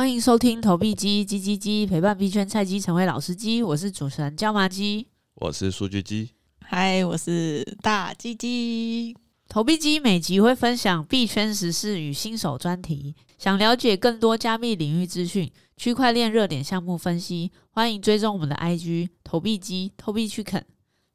[0.00, 3.62] 欢迎收听投币机鸡鸡鸡，陪伴币圈菜鸡成为老司机。
[3.62, 6.30] 我是主持人椒麻鸡，我是数据鸡，
[6.62, 9.14] 嗨，我是大鸡鸡。
[9.46, 13.14] 投币机每集会分享币圈时事与新手专题。
[13.36, 20.64] 想了解更多加密领域资讯、区块链热点项目分析，欢迎追踪我们的 IG 投币机投币去啃。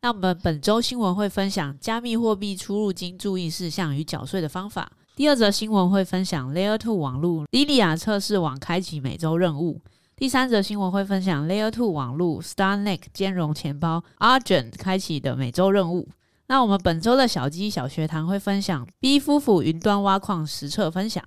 [0.04, 4.92] 那我们本周新闻会分享加密货币出入金注意事项与缴税的方法。
[5.16, 9.80] 第二则新闻会分享 Layer 2网络 Lilia 测试网开启每周任务。
[10.18, 16.10] 第三则新闻会分享 Layer Two 网络 Starlink 兼容钱包 Argent 开启的每周任务。
[16.48, 21.24] 那我们本周的小鸡小学堂会分享 B 夫妇云端挖矿实测分享。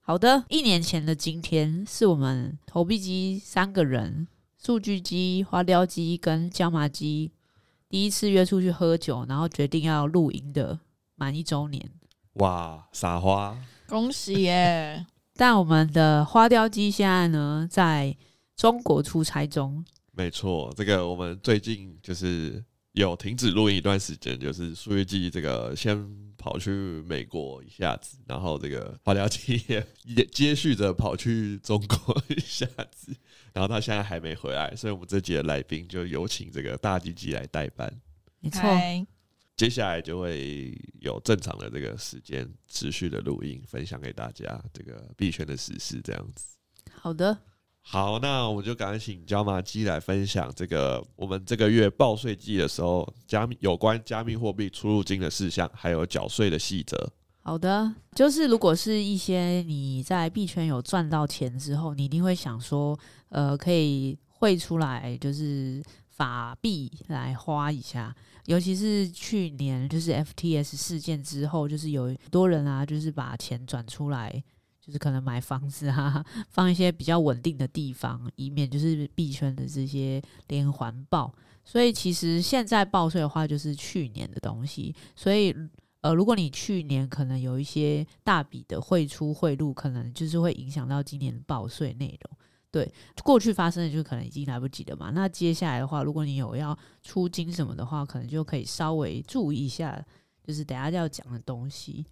[0.00, 4.28] 好的，一年前的今天是我们投币机三个人，
[4.62, 7.32] 数据机、花雕机跟椒麻鸡
[7.88, 10.78] 第一次约出去喝酒，然后决定要录音的
[11.16, 11.90] 满一周年。
[12.34, 13.56] 哇，撒花！
[13.86, 15.04] 恭喜耶！
[15.36, 18.16] 但我们的花雕鸡现在呢，在
[18.56, 19.84] 中国出差中。
[20.12, 26.70] 没错，这个我们最近就是有停止录音一段时间，就是数月季这个先跑去
[27.08, 33.12] 美国一下子，然后这个花雕鸡也也接续着跑去中国一下子，
[33.52, 37.92] 然后他现在还没回来，所以我们这集的来宾就有请这个大鸡鸡来代班。
[38.38, 38.60] 没错。
[39.56, 46.56] 接下来就会有正常的这个时间持续的录音，分享给大家这个币圈的时事，这样子。
[46.92, 47.38] 好的，
[47.80, 57.12] 好，那我们就赶快请椒麻鸡来分享这个我们这个月报税季的时候，加密有关加密货币出入金的事项，还有缴税的细则。
[57.40, 68.12] 好的，就是如果是一些你在币圈有赚到钱之后，你一定会想说，呃，可以汇出来，就是法币来花一下。
[68.46, 74.30] 尤其是去年，就是 FTS 事件之后，就是有多人啊，就是把钱转出来，
[74.80, 81.34] 就是可能买房子啊，放一些比较稳定的地方，以免就是币圈的这些连环爆。
[81.64, 84.94] 所以其实现在报税的话，就是去年的东西。
[85.16, 85.54] 所以
[86.02, 92.38] 呃，如果你去年可能有一些大笔的汇出汇入，可能就是会影响到今年的报税内容。
[92.74, 92.92] 对，
[93.22, 95.10] 过去发生的就可能已经来不及了嘛。
[95.10, 100.04] 那接下来的话，如果你有要出金什么的话，可能就可以稍微注意一下，
[100.44, 102.04] 就是等下要讲的东西。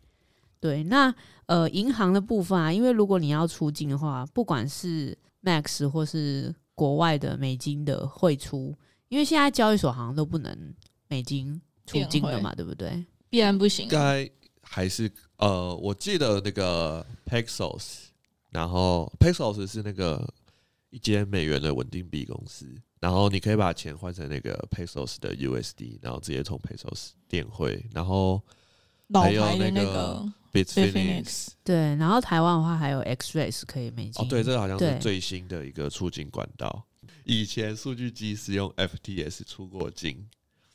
[0.61, 1.13] 对，那
[1.47, 8.73] 呃，银行的部分啊，因为如果你要出金的话，不管是 Max 或是国外的美金的汇出，
[9.09, 10.57] 因为现在交易所好像都不能
[11.09, 13.05] 美金出金了嘛，对不对？
[13.29, 13.91] 必然不行啊。
[13.91, 14.31] 应该
[14.63, 18.05] 还是呃，我记得那个 Paxos，
[18.51, 20.33] 然后 Paxos 是那个。
[20.93, 22.71] 一间美元的稳定币公司，
[23.01, 28.41] 然后你可以把钱换成那个 Pesos 的 USD，然后直接从 Pesos 电汇，然后
[29.15, 34.23] 还有那个 Bitfinex，对，然后台湾的话还有 X-Ray 可以美金。
[34.23, 36.87] 哦，对，这个好像是最新的一个出境管道。
[37.25, 40.29] 以前数据机是用 FTS 出过境，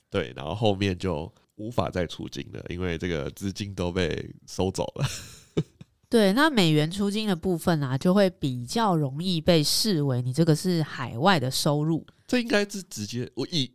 [0.09, 5.07] 对，然后后面就无法再出境了，因为这个资金都被收走了。
[6.09, 12.06] 对，那美元出金的部分啊，就会比较容易被视为你这个是海外的收入。
[12.25, 13.69] 这应该是直接我以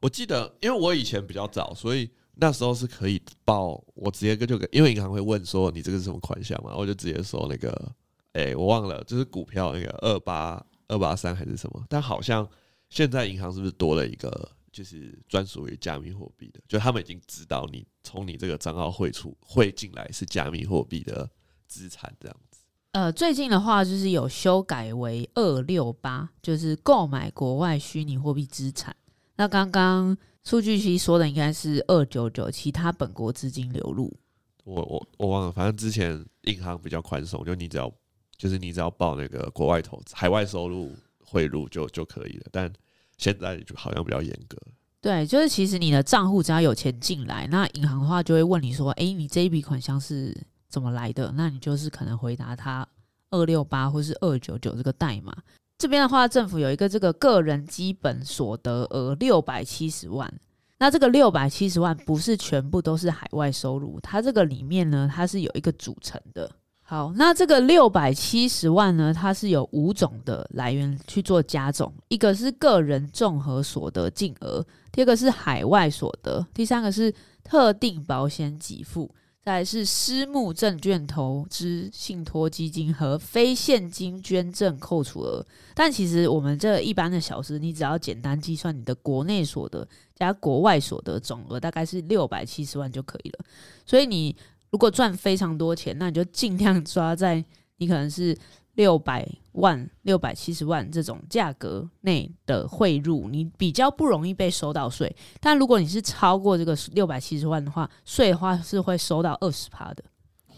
[0.00, 7.92] 我记得，因为我以前比较早，所以那时候是可以报，我直接跟就跟，因为银行会问说你这个是什么款项嘛，我就直接说那个，
[8.32, 12.48] 哎，我忘了，就是股票那个二八二八三还是什么，但好像
[12.90, 21.30] 现在银行是不是多了一个，就是专属于加密货币的，就他们已经知道你从你这个账号汇出汇进来是加密货币的。
[21.68, 22.60] 资产这样子，
[22.92, 28.94] 呃，最近的话就是有修改为二六八，就是购买国外虚拟货币资产。
[29.36, 34.16] 那刚刚数据期说的应该是二九九，其他本国资金流入。
[34.64, 37.92] 我我我忘了，反正之前银行比较宽松，就你只要
[38.36, 40.90] 就是你只要报那个国外投资、海外收入
[41.22, 42.46] 汇入就就可以了。
[42.50, 42.72] 但
[43.18, 44.56] 现在就好像比较严格。
[45.02, 50.34] 对，就是其实你的账户只要有钱进来，那银行的话就会问你说：“哎，你这一笔款项是？”
[50.76, 51.32] 怎么来的？
[51.34, 52.86] 那你就是可能回答他
[53.30, 55.34] 二六八或是二九九这个代码。
[55.78, 60.30] 这边的话，政府有一个这个个人基本所得额六百七十万。
[60.76, 66.50] 那这个六百七十万不是全部都是海外收入，它这个里面呢，它是有一个组成的。
[66.82, 74.62] 好，那这个六百七十万呢，它是有五种的来源去做加总，一个是个人综合所得净额，
[74.92, 77.10] 第二个是海外所得，第三个是
[77.42, 79.10] 特定保险给付。
[79.46, 93.44] 再来是私募证券投资信托基金和非现金捐赠扣除额，但其实我们这一般的小时，你只要简单计算你的国内所得加国外所得总额，大概是六百七十万就可以了。
[93.86, 94.34] 所以你
[94.70, 97.44] 如果赚非常多钱，那你就尽量抓在
[97.76, 98.36] 你可能是
[98.76, 105.14] 六百万、六百七十万这种价格内的汇入，你比较不容易被收到税。
[105.40, 110.04] 但如果你是超过这个六百七十万的话，税的话是会收到二十趴的。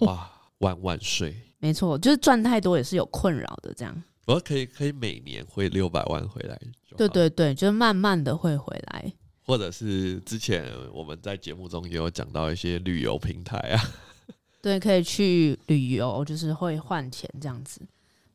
[0.01, 1.35] 哇，万万税！
[1.59, 3.73] 没错，就是赚太多也是有困扰的。
[3.75, 6.57] 这样，我可以可以每年汇六百万回来。
[6.97, 9.13] 对对对，就是慢慢的会回来。
[9.45, 13.81] 或者是之前我们在节目中也有讲到一些旅游平台啊，
[14.61, 17.81] 对，可以去旅游，就是会换钱这样子。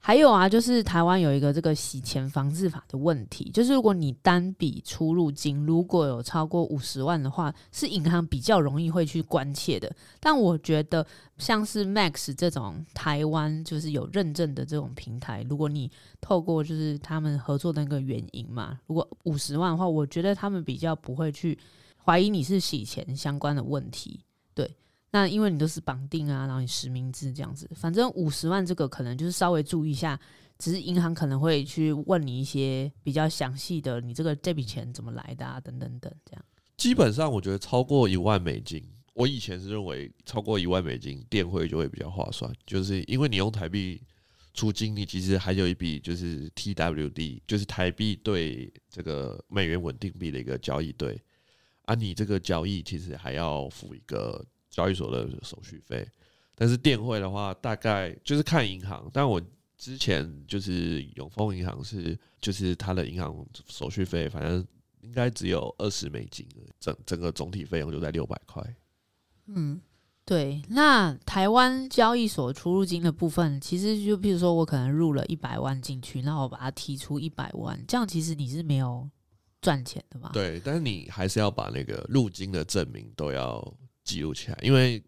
[0.05, 9.89] 还有啊，就是台湾有一个这个洗钱防治法的问题，就是如果你单笔出入金如果有超过五十万的话，是银行比较容易会去关切的。
[10.19, 11.07] 但我觉得
[11.37, 15.89] 像是 Max 这种台湾就是有认证的这种平台，如果你
[16.19, 21.57] 透过就是他们合作的那个原因嘛，如果五十万的话，我觉得他们比较不会去
[22.03, 24.19] 怀疑你是洗钱相关的问题，
[24.53, 24.69] 对。
[25.13, 30.19] 那因为你都是绑定啊，然后你实名制这样子，反正五十万这个可能就是稍微注意一下，
[30.57, 36.43] 只是银行可能会去问你一些比较详细的，你这个这笔钱怎么来的啊，等等等这样。
[36.77, 38.83] 基本上我觉得超过一万美金，
[39.13, 44.01] 我以前是认为超过一万美金电汇就会比较划算，就是因为你用台币
[44.55, 51.21] 出金，你其实还有一笔就是 TWD，就是台币对这个美元稳定币的一个交易对，
[51.83, 54.43] 啊，你这个交易其实还要付一个。
[54.73, 56.03] 交易所的手续费，
[56.55, 59.07] 但是电汇的话，大概就是看银行。
[59.13, 59.39] 但我
[59.77, 64.65] 之前就是永丰银行是，就是它的银行手续费，反正
[65.01, 66.47] 应该只有二十美金，
[66.79, 68.75] 整整个总体费用就在六百块。
[69.45, 69.79] 嗯，
[70.25, 70.59] 对。
[70.69, 79.07] 那台湾交易所出入金的部分，其实就比如说我可能入了一百万进去，那我把它提出一百万，这样其实你是没有
[79.61, 80.31] 赚钱的嘛？
[80.33, 83.71] 对，但是你还是要把那个入金的证明都要。
[84.03, 85.01] 记录起来，因为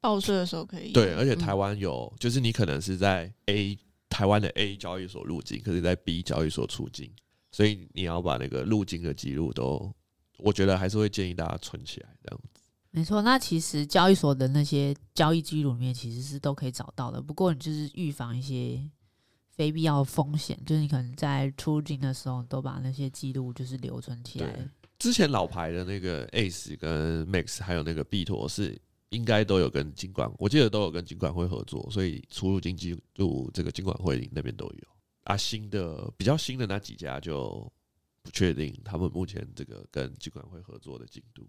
[0.00, 0.92] 报税的时候可以。
[0.92, 3.78] 对，而且台湾有，就是你可能是在 A
[4.08, 7.10] 台湾的 A 交易所入境，可是在 B 交易所出境，
[7.50, 9.92] 所以你要把那个入境的记录都，
[10.38, 12.60] 我觉得还是会建议大家存起来这样子。
[12.92, 18.80] 没错，那其实交易所的那些交易记录里面其实是都可以找到的，不过你就是预防一些
[19.50, 24.70] 非必要的风险，就是你可能在出境的时候都把那些记录就是留存起来。
[24.98, 34.88] 之前老牌的那个 Ace 跟 Max 还有那个币托是应该都有跟金管，我记得都有跟金管会合作，所以出入金记录这个金管会那边都有。
[35.24, 37.70] 啊，新的比较新的那几家就
[38.22, 41.46] 不确定他们目前这个跟金管会合作的进度。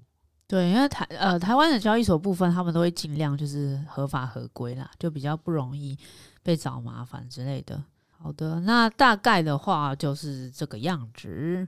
[0.48, 5.98] 对，因为台呃台湾的交易所部分，他们都会尽量就是合法合规啦，就比较不容易
[6.42, 7.84] 被找麻烦之类的。
[8.10, 11.68] 好的，那大概的话就是这个样子。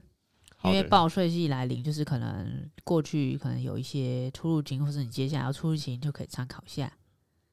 [0.64, 6.92] 因为报税季来临，就是可能过去可能有一些出入金，或者你接下来要出入金，就可以参考一下。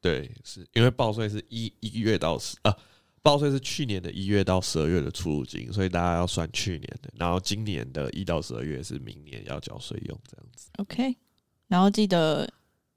[0.02, 2.76] 对，是因为报税是一一月到十啊，
[3.22, 10.70] 报税是去年的一月到十二月的出入金，所以大家要算去年的，然后今年的一到十二月是明年要缴税用这样子。
[10.78, 11.16] OK，
[11.68, 12.48] 然后记得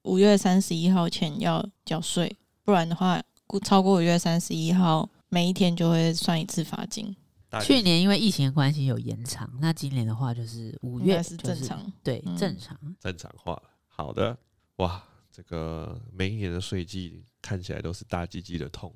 [0.03, 3.23] 五月三十一号前要缴税，不然的话，
[3.65, 7.17] 超过五月三十一号，每一天就会算一次罚金。
[7.59, 13.61] 去年因为疫情的关系有延长，那今年的话就是五月是正常，就是、对、嗯、正常正常化。
[13.89, 14.37] 好的，
[14.77, 15.03] 哇，
[15.33, 18.95] 这个每一年的税季看起来都是大鸡鸡的痛，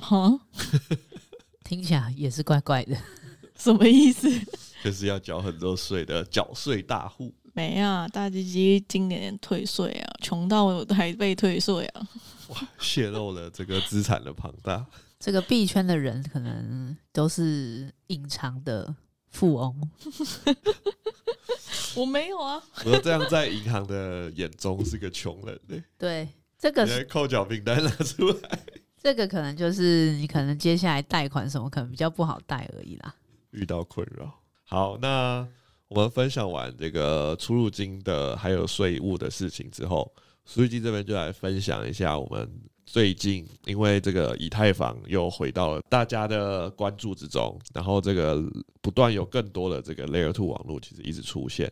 [0.00, 0.32] 哈，
[1.62, 2.96] 听起来也是怪怪的，
[3.58, 4.28] 什么意思？
[4.82, 7.34] 就是要缴很多税的缴税大户。
[7.54, 12.08] 没啊，大鸡鸡今年退税啊，穷到还被退税啊，
[12.48, 14.84] 哇，泄露了这个资产的庞大。
[15.24, 18.94] 这个币圈的人可能都是隐藏的
[19.30, 19.90] 富翁，
[21.96, 22.62] 我没有啊。
[22.84, 25.82] 我说这样在银行的眼中是个穷人呢。
[25.96, 26.28] 对，
[26.58, 28.60] 这个扣缴名单拿出来，
[29.02, 33.14] 这个可能就是你可能接下来贷款什么可能比较不好贷而已啦。
[33.52, 34.30] 遇到困扰，
[34.64, 35.48] 好，那
[35.88, 40.14] 我们分享完这个出入金的还有税务的事情之后，
[40.44, 42.46] 苏玉金这边就来分享一下我们。
[42.86, 48.42] 最近，因为这个以太坊又回到了大家的关注之中，然后这个
[48.80, 51.70] 不断有更多的这个 Layer Two 网络其实一直出现。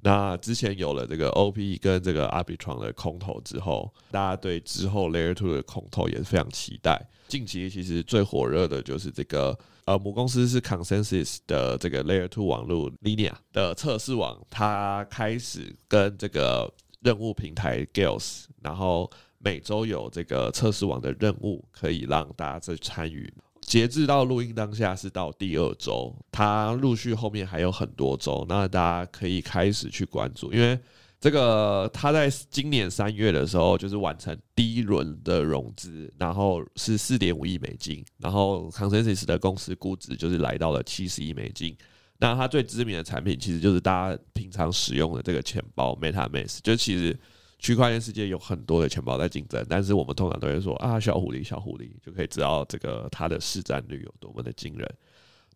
[0.00, 7.00] 那之前有了这个 OP 跟这个 Arbitrum 的空投之后，大家对之后 Layer Two 的空投也是非常期待。
[7.28, 19.10] 近期其实最火热的就是这个呃母公司是 Consensus 的这个 Layer Two 网络 Linea 的测试网，它开始跟这个任务平台 Gales，然后。
[19.44, 23.32] 每周有这个测试网的任务可以让大家再参与。
[23.60, 30.52] 截至到录音当下是到第二周，它陆续后面还有很多周，那大家可以开始去关注。
[30.52, 30.78] 因为
[31.18, 41.74] 这个他在今年三月的时候，就是完成第一轮的融资，然后是四点五亿美金，然后 Consensus 的公司估值就是来到了七十亿美金。
[42.18, 47.18] 那它最知名的产品其实就是大家平常使用的这个钱包 MetaMask，就其实
[47.58, 54.86] 区块链世界有很多的钱包在竞争，但是我们通常都会说啊，小狐狸，小狐狸，就可以知道这个它的市占率有多么的惊人。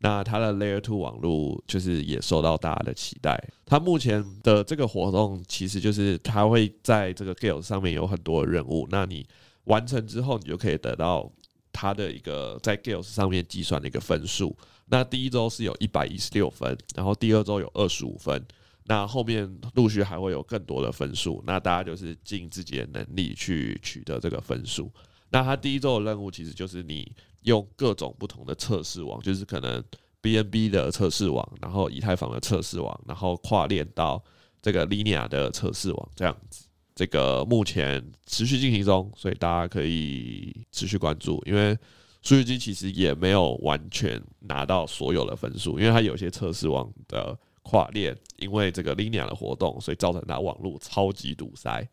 [0.01, 3.37] 那它的 Layer Two 网络就是也受到大家的期待。
[3.67, 8.87] 它目前的这个活动其实就是它会在这个 Gale 上面有很多的任务。
[8.91, 9.27] 那你
[9.65, 11.29] 完成之后，你就可以得到
[11.73, 14.57] 它的一个在 Gale 上面计算的一个分数。
[14.87, 18.43] 那第一周是有一百一十六分，然后第二周有二十五分。
[18.89, 21.41] 那后面陆续还会有更多的分数。
[21.47, 24.91] 那大家就是尽自己的能力去取得这个分数。
[25.31, 27.15] 那他第一周的任务其实就是你。
[27.43, 29.83] 用各种不同的测试网，就是可能
[30.21, 34.23] BNB 的测试网，然后以太坊的测试网，然后跨链到
[34.61, 36.67] 这个 Linea 的测试网，这样子。
[36.97, 41.41] 这个目前持续进行中，所以大家可以持续关注。
[41.47, 41.79] 因为
[42.23, 47.39] 数据机其实也没有完全拿到所有的分数，因为它有些测试网的
[47.69, 51.87] 跨链，因为这个 Linea 的活动，所以造成它网络超级堵塞。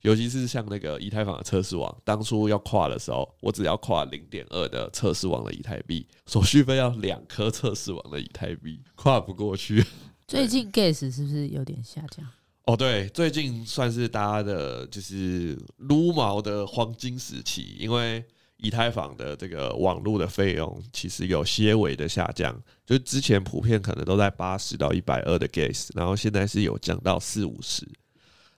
[0.00, 9.84] 尤其是像那个以太坊的测试网，当初要跨的时候，我只要跨零点二的测试网的以太币，手续费要两颗测试网的以太币，跨不过去。
[10.26, 12.26] 最近 Gas 是不是有点下降？
[12.64, 18.24] 哦，对，最近算是大家的就是撸毛的黄金时期，因为
[18.62, 27.86] 以太坊的这个网络的费用其实有些微的下降，就之前普遍可能都在八十到一百二的 Gas，然后现在是有降到四五十。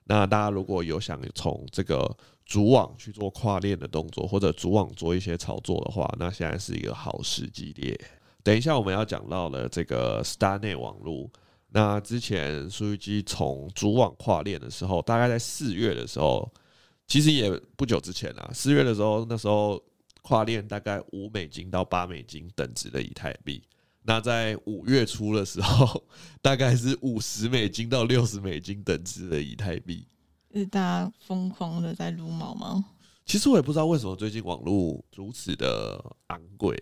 [0.05, 7.99] 那大家如果有想从这个主网去做跨链的动作，或者主网做一些操作的话，那现在是一个好时机点。
[8.43, 11.31] 等一下我们要讲到了这个 StarkNet 网络。
[11.69, 16.53] 那之前数据机从主网跨链的时候，大概在四月的时候，
[17.07, 19.83] 其实也不久之前啊，四月的时候，那时候
[20.23, 23.63] 跨链大概五美金到八美金等值的以太币。
[24.05, 26.03] 那在五月初的时候，
[26.43, 30.09] 大概是五十美金到六十美金等值的以太币，
[30.53, 32.85] 是大家疯狂的在撸毛吗？
[33.25, 36.77] 其实我也不知道为什么最近网络如此的昂贵，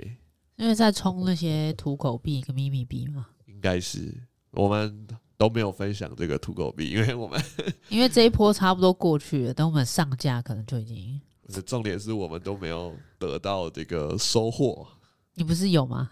[0.56, 3.26] 因为在冲那些土狗币跟秘密币嘛。
[3.46, 4.14] 应该是
[4.52, 5.06] 我们
[5.36, 7.38] 都没有分享这个土狗币，因为我们
[7.90, 11.20] 因为这一波差不多过去了，等我们上架可能就已经。
[11.62, 14.86] 重点是我们都没有得到这个收获。
[15.34, 16.10] 你不是有吗？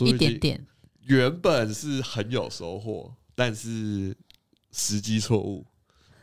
[0.00, 0.66] 一点点，
[1.02, 4.14] 原本是很有收获，但是
[4.70, 5.66] 时机错误。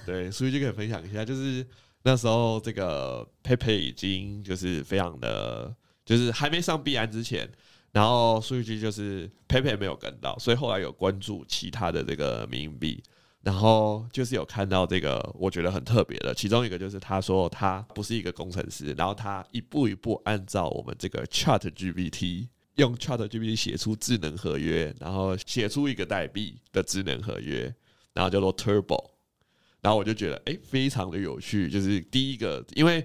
[0.05, 1.67] 对，所以就可以分享一下，就是
[2.03, 5.75] 那时候这个 Pepe 已经就是非常的，
[6.05, 7.49] 就是还没上币安之前，
[7.91, 13.03] 然后数据就是 Pepe 没有跟到，所以后来有关注其他的这个民币，
[13.47, 22.49] 然后就是有看到这个我觉得很特别的，其中一个就是他说他不是一个工程师，然后他一步一步按照我们这个 ChatGPT。
[22.75, 27.73] 用 ChatGPT 写出智能合约，然后写出一个代币的智能合约，
[28.13, 29.11] 然后叫做 Turbo，
[29.81, 31.69] 然后我就觉得哎、非常的有趣。
[31.69, 33.03] 就是第一个，因为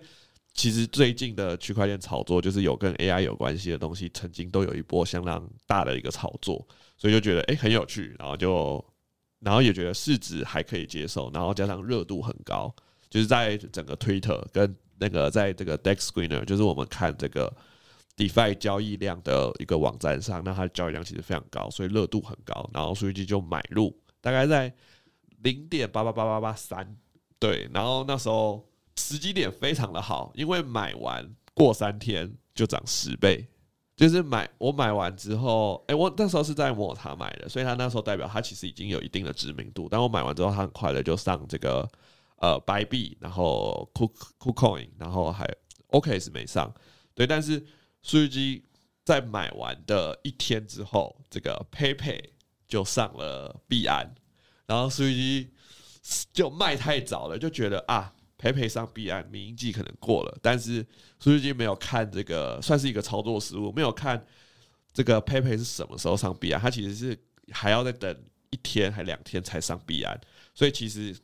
[0.52, 6.66] 其实最近的区块链炒作，就是有跟 AI 有关系的东西，曾经都有一波相当大的一个炒作，
[6.99, 8.84] 所以就觉得哎、很有趣，然后就
[9.42, 12.75] 然后也觉得市值还可以接受，然后加上热度很高，
[13.11, 17.52] 就是在整个 Twitter 跟那个在这个 Dex Screener，就是我们看这个。
[18.14, 22.68] DeFi 交易量的一个网站上，那它的交易量其实非常高，所以热度很高。
[22.72, 24.70] 然后数据就买入，大概在
[25.38, 26.94] 零点八八八八八三，
[27.38, 27.66] 对。
[27.72, 33.49] 然后那时候时机点非常的好，因为买完过三天就涨十倍，
[34.02, 39.88] 就是买我买完之后，哎，我那时候是在摩塔买的，所以他那时候代表他其实已经有一定的知名度。
[39.88, 41.88] 但我买完之后，他很快的就上这个
[42.38, 45.49] 呃 Bybit，然后 Cook KuCoin，然后还
[45.90, 46.75] OK 是没上，
[47.14, 47.64] 对，但是。
[48.04, 48.64] 数据机
[49.04, 52.21] 在买完的一天之后，这个 PayPay
[52.66, 54.12] 就上了币安，
[54.66, 55.50] 然后数据机
[56.32, 60.84] 就卖太早了，就觉得啊，Pepe 上币安，民营季可能过了，但是
[61.20, 64.22] 数据机没有看这个，算是一个操作失误，没有看
[64.92, 67.16] 这个 Pepe 是什么时候上币安，它其实是
[67.52, 68.14] 还要再等
[68.50, 70.20] 一天还两天才上币安，
[70.54, 71.14] 所以其实。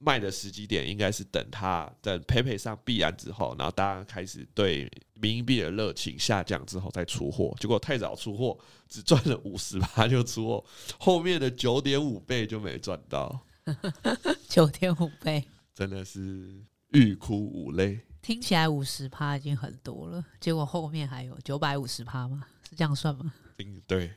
[0.00, 8.56] 卖的时机点应该是等它等 Pepe 上币安之后，然后大家开始对民营币的热情下降之后再出货，结果太早出货，
[8.88, 10.64] 只赚了五十趴就出货，
[11.00, 13.40] 后面的九点五倍就没赚到。
[14.48, 15.44] 九点五倍
[15.78, 18.00] 真的是欲哭无泪。
[18.20, 22.44] 听起来五十趴已经很多了，结果后面还有九百五十趴吗？
[22.68, 23.32] 是这样算吗？
[23.60, 24.10] 嗯，对，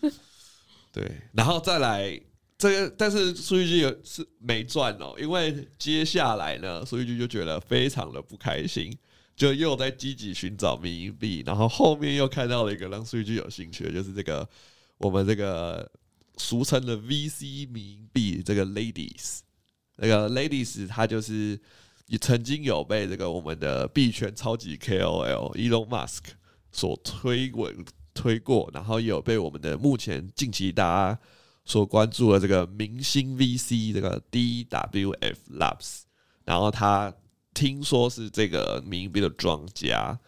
[0.92, 2.20] 对，然后再来。
[2.58, 8.94] 这个，但是数据机有是没赚哦，因为接下来呢，数据机就觉得非常的不开心，
[9.34, 14.46] 就又在积极寻找民营币，然后后面又看到了一个让数据机有兴趣的，就是这个
[14.98, 15.90] 我们这个
[16.36, 19.40] 俗称的 VC 民营币，这个 Ladies，
[19.96, 21.60] 那个 Ladies 它就是
[22.06, 26.22] 也曾经有被这个我们的币圈超级 KOL Elon Musk
[26.72, 31.18] 所推文推过，然后也有被我们的目前近期大家。
[31.66, 36.02] 所关注的这个明星 VC 这个 DWF Labs，
[36.44, 37.10] 然后他
[37.54, 40.20] 听说是这个迷因币的庄家，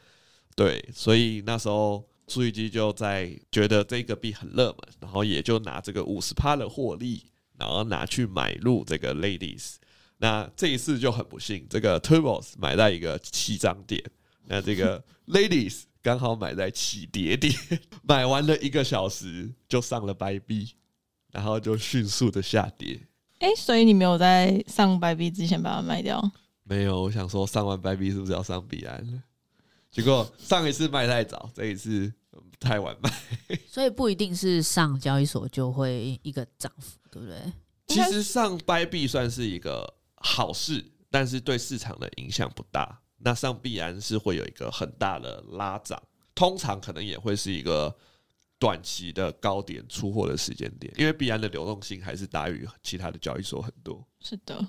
[0.54, 7.22] 对，所以那时候数据机就在觉得这个币很热门，然后也就拿这个五十趴的获利，
[7.58, 9.74] 然后拿去买入这个 Ladies。
[10.18, 14.02] 那这一次就很不幸，这个 Turbos 买在一个起涨点，
[14.46, 17.54] 那这个 Ladies 刚好买在起跌点，
[18.02, 20.74] 买完了一个小时就上了白币。
[21.32, 22.98] 然后就迅速的下跌。
[23.40, 26.32] 哎、欸，所以你没有在上白币之前把它卖掉？
[26.62, 29.22] 没有，我想说上完白币是不是要上币安？
[29.90, 32.10] 结果上一次卖太早，这一次
[32.58, 33.10] 太晚卖。
[33.68, 37.38] 所以不一定是上交易所就会一个涨幅，对不对？
[37.88, 43.00] 其实上白币算是一个好事，但是对市场的影响不大。
[43.18, 46.02] 那上币安是会有一个很大的拉涨，
[46.34, 47.96] 通常可能也会是一个。
[48.58, 54.02] 短期的高点出货的时间点，因为币安的流动性还是大于其他的交易所很多。
[54.18, 54.66] 是的，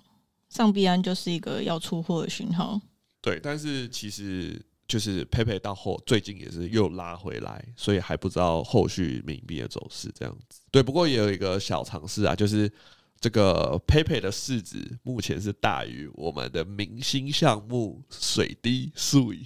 [0.50, 2.82] 上币安就是一个要出货的讯号。
[3.22, 10.62] 对，但是其实就是 PayPay 到后最近也是又拉回来，所以还不知道后续冥币的走势这样子。
[10.72, 12.72] 对，不过也有一个小尝试啊，就是
[13.20, 19.46] 这个 PayPay 的市值目前是大于我们的明星项目水滴数亿。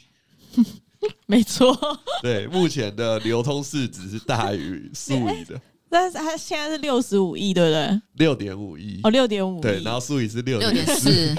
[1.25, 1.75] 没错，
[2.21, 8.01] 对，目前的流通市值是大于数亿的，但是它现在是六十五亿，对不对？
[8.17, 11.35] 六点五亿哦，六点五亿，对，然后数亿是六点四。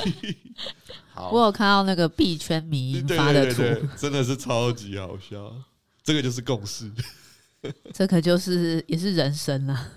[1.13, 3.63] 好，我有看到那个币圈迷发的图，
[3.97, 5.55] 真的是超级好笑。
[6.03, 6.91] 这个就是共识，
[7.95, 9.93] 这可就是也是人生啊，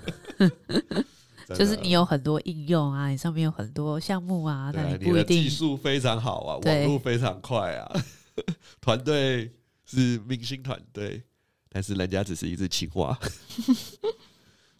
[1.56, 7.92] 就是你有很多应用啊，你上面有很多项目啊，但你不一定技术非常好啊，网络非常快啊。
[8.82, 9.52] 团队
[9.86, 11.24] 是明星团队，
[11.70, 13.18] 但是人家只是一只青蛙，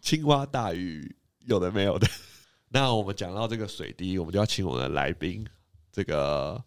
[0.00, 2.06] 青蛙大于有的没有的。
[2.68, 5.44] 那我们讲到这个水滴，我们就要请我们的来宾，
[5.96, 6.62] 这个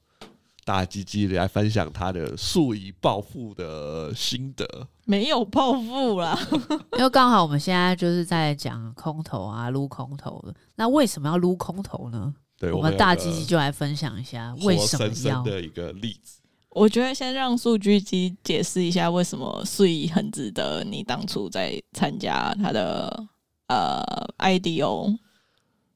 [0.65, 4.65] 大鸡鸡来分享他的数以暴富的心得。
[5.05, 6.35] 没有暴富啦，
[6.97, 10.55] 因为刚好我们现在就是在讲空头啊，撸空头的。
[10.73, 12.33] 那为什么要撸空头呢？
[12.57, 16.41] 对，我们大鸡鸡就来分享一下为什么要的一个例子。
[16.71, 23.27] 我觉得先让数据机解释一下为什么税很值得你当初在参加他的
[23.67, 24.03] 呃
[24.39, 25.15] IDO。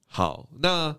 [0.08, 0.96] 好，那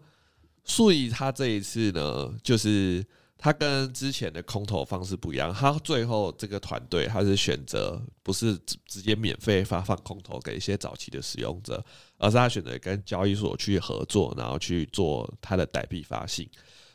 [0.65, 3.05] 税他这一次呢，就是
[3.39, 11.85] 他跟之前的空投方式不一样，他最后这个团队他是选择不是直直接免费发放空投给一些早期的使用者，
[12.19, 16.49] 而是他选择跟交易所去合作，然后去做他的代币发行，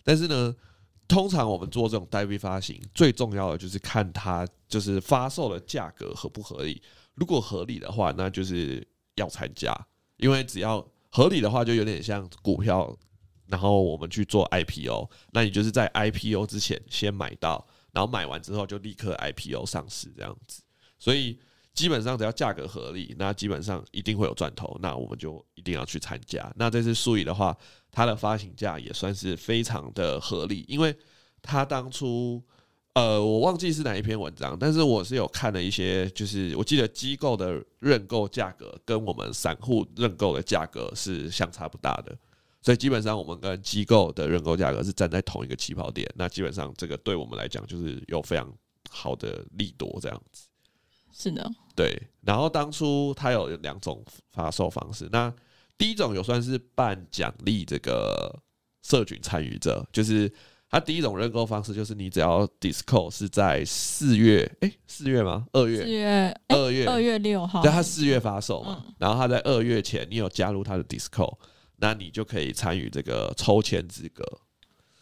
[0.03, 0.55] 但是呢。
[1.08, 6.79] 通常我们做这种代币发行，最重要的就是看它就是发售的价格合不合理。
[7.15, 9.75] 如果合理的话，那就是要参加，
[10.17, 12.95] 因为只要合理的话，就有点像股票，
[13.49, 20.62] 然后我们去做 IPO，那你就是在 IPO 之前先买到，然后买完之后就立刻 IPO 上市这样子。
[20.97, 21.39] 所以
[21.73, 26.51] 基本上只要价格合理，那基本上一定会有赚头，那我们就一定要去参加。
[26.55, 27.57] 那这次数亿的话。
[27.91, 30.95] 它的发行价也算是非常的合理，因为
[31.41, 32.39] 它当初，
[32.93, 42.15] 呃，我忘记是哪一篇文章，但是我是有看了一些，就是我记得机构的认购价格跟我们散户认购的价格是相差不大的，
[42.62, 48.52] 所以基本上我们跟机构的认购价格是站在同一个起跑点，那基本上这个对我们来讲就是有非常
[48.89, 50.48] 好的利多这样子。
[51.12, 52.02] 是的，对。
[52.22, 55.34] 然后当初它有两种发售方式，那。
[55.78, 58.38] 第一种有算是半奖励这个
[58.84, 60.30] 社群参与者，就是
[60.69, 65.48] 它第一种认购方式，就是你只要 Discord 是在四月，哎，四月吗？
[65.54, 65.84] 二月？
[65.86, 66.41] 四月？
[66.50, 66.86] 二月？
[66.86, 67.62] 二月六号？
[67.62, 71.38] 对，它四月发售嘛，然后它在二月前你有加入它的 Discord，
[71.80, 74.24] 那你就可以参与这个抽签资格，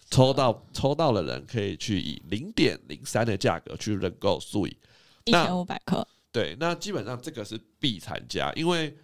[0.09, 4.77] 抽到抽到的人可以去以零点零三的价格去认购数以
[5.25, 6.07] 一千五百克。
[6.31, 8.95] 对，那基本上这个是必参加，因为。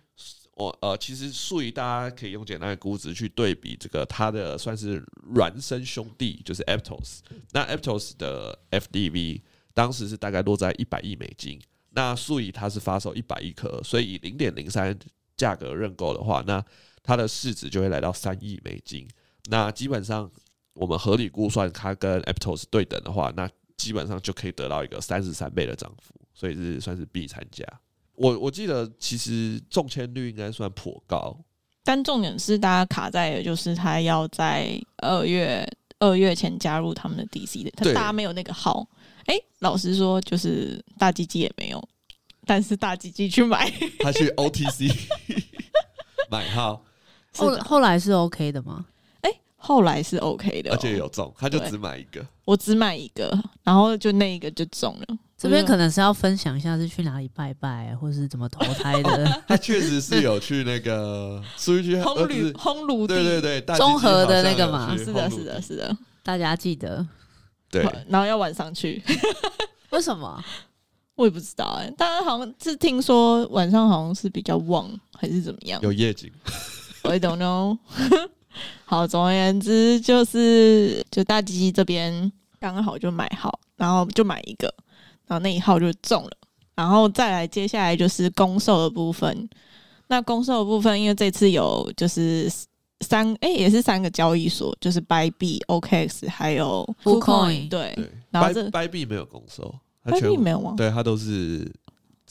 [0.55, 7.21] 我呃，其实数亿大家可以用简单的估值去对比这个它的算是孪生兄弟，就是 Aptos。
[7.53, 9.41] 那 Aptos 的 FDV
[9.73, 11.59] 当时是大概落在一百亿美金，
[11.89, 14.95] 那数以它是发售一百亿颗，所以以零点零三
[15.35, 16.63] 价格认购的话，那
[17.03, 19.07] 它的市值就会来到三亿美金。
[19.49, 20.31] 那基本上
[20.73, 27.65] 我们合理估算，它跟 Aptos 对等的话，那基本上就可以得到一个三十三倍的涨幅，所以是算是必参加。
[28.15, 31.37] 我我记得其实中签率应该算颇高，
[31.83, 35.67] 但重点是大家卡在的就是他要在二月
[35.99, 38.87] 二月前加入他们的 DC 的，他大家没有那个号。
[39.25, 41.89] 哎、欸，老实说，就是大鸡鸡也没有，
[42.45, 44.93] 但是大鸡鸡去买，他去 OTC
[46.29, 46.85] 买号，
[47.37, 48.85] 后后来是 OK 的吗？
[49.21, 55.17] 哎、欸，后来是 OK 的、喔，而且有中，他就只买一个，我只买一个，然后就那一个就中了。
[55.37, 59.25] 这边可能是要分享一下是去哪里拜拜，或是怎么投胎的。
[59.45, 67.05] 他确实是有去那个苏玉去烘 炉烘炉，对对对，综合的那个嘛，是的，是的，是的，大家记得。
[67.69, 69.03] 对，然后要晚上去，
[69.89, 70.41] 为什么？
[71.15, 71.91] 我也不知道哎、欸。
[71.97, 75.81] 大家好像是听说晚上好像是比较旺，还是怎么样？
[75.81, 76.31] 有夜景
[77.03, 77.77] ，I don't know。
[78.85, 84.73] 好，总而言之就是，就大鸡鸡这边刚好就买好，然后就买一个。
[85.25, 86.31] 然后那一号就中了，
[86.75, 89.49] 然后再来接下来就是公售的部分。
[90.07, 92.51] 那公售的部分，因为这次有就是
[92.99, 97.97] 三哎、欸、也是三个交易所，就是 Bybit、OKX 还有 KuCoin 对，
[98.29, 99.73] 然后这 Bybit 没有公售
[100.05, 100.73] ，Bybit 没有吗？
[100.75, 101.71] 对，它都是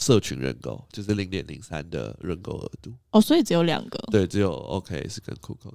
[0.03, 2.93] 社群认购，就是零点零三的认购额度。
[3.13, 3.99] 哦，所以只有两个。
[4.11, 5.73] 对，只有 OK 是跟 KuCoin。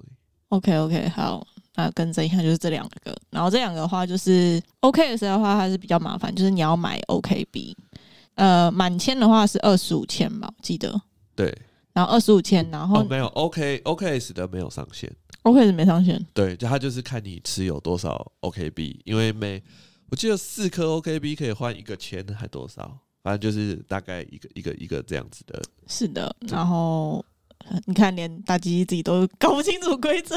[0.50, 1.46] OK OK 好。
[1.74, 3.16] 那更正一下，就是这两个。
[3.30, 7.72] 然后这两个的话，就是 OKS 的话，它是比较麻烦，就是你要买 OKB。
[8.34, 11.00] 呃，满千的话是二十五千吧，我记得。
[11.36, 11.56] 对。
[11.92, 15.08] 然后二十五千，然后、哦、没有 OK OKS 的没有上限
[15.44, 16.24] ，OKS 没上限。
[16.34, 19.62] 对，就它就是看你持有多少 OKB，因为每
[20.10, 25.62] 我记得四颗 OKB 可以换一个千还多少，反正就是大概一个一个一个这样子的。
[25.86, 27.22] 是的，然后。
[27.84, 30.34] 你看，连大鸡鸡自己都搞不清楚规则。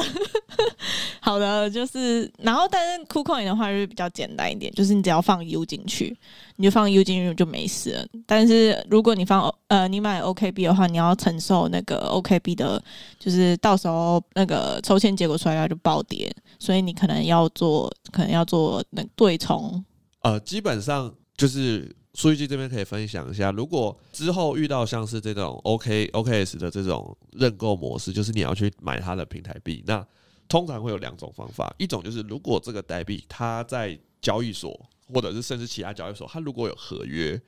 [1.18, 6.14] 好的，就是，然后但是 KuCoin 的话就是比较简单一点，就是你只要放 U 进去，
[6.56, 8.06] 你就放 U 进去就没事了。
[8.26, 12.82] 但是如果你放呃你买 OKB 的话，你要承受那个 OKB 的，
[13.18, 19.82] 就是到时候那个抽签结果出来它就暴跌，所以你可能要做，可能要做那对冲。
[20.20, 21.96] 呃，基本上就是。
[22.14, 30.06] 数据机这边可以分享一下，如果之后遇到像是这种 OK OKS 的这种认购模式，就是你要去买它的平台币，那
[30.46, 34.78] 通常会有两种方法，一种就是如果这个代币它在交易所
[35.12, 37.40] 或者是甚至其他交易所，它如果有合约，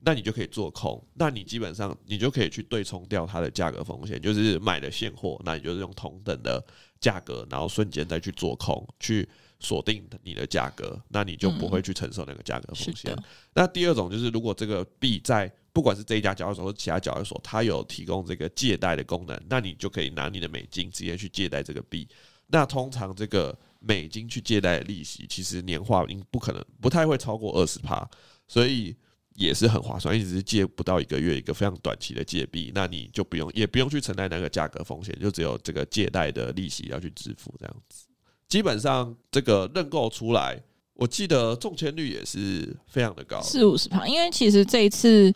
[0.00, 6.62] 那你就可以做空，那你基本上你就可以去对冲掉它的价格风险，就是买的现货，那你就是用同等的
[7.00, 9.26] 价格，然后瞬间再去做空去。
[9.60, 13.12] 锁定你的价格，那你就不会去承受那个价格风险。
[13.12, 13.22] 嗯、
[13.54, 22.08] 那第二种就是，如果这个币在不管是这一家交易所或其他交易所，它有提供这个借贷的功能，那你就可以拿你的美金直接去借贷这个币。
[22.48, 28.08] 那通常这个美金去借贷的利息，其实年化应不可能不太会超过二十趴，
[28.48, 28.96] 所以
[29.36, 30.18] 也是很划算。
[30.18, 38.06] 一直是借不到一个月，一个非常短期的借币，那你就不用也不用去承担那个价格风险，就只有这个借贷的利息要去支付这样子。
[38.50, 40.60] 基本上这个认购出来，
[40.94, 44.06] 我记得中签率也是非常的高，四五十趴。
[44.08, 45.32] 因为其实这一次，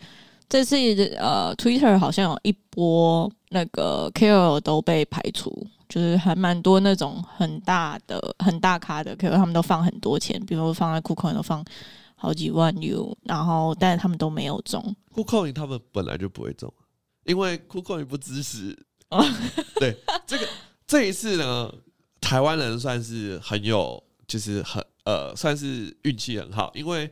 [0.48, 0.76] 这次
[1.16, 11.64] 呃，Twitter 好像有一波那个 KOL 都被排除，就是还蛮多那种很大的、很大咖的 KOL，他们都放很多钱，比如说放在 KuCoin 都放
[12.16, 14.94] 好几万 U，然后但是他们都没有中。
[15.14, 16.74] KuCoin 他们本来就不会中，
[17.22, 18.76] 因为 KuCoin 不支持。
[19.78, 19.96] 对，
[20.26, 20.48] 这个
[20.84, 21.72] 这一次呢。
[22.24, 27.08] 台湾人算是很有，就是很呃，算是运气很好，因为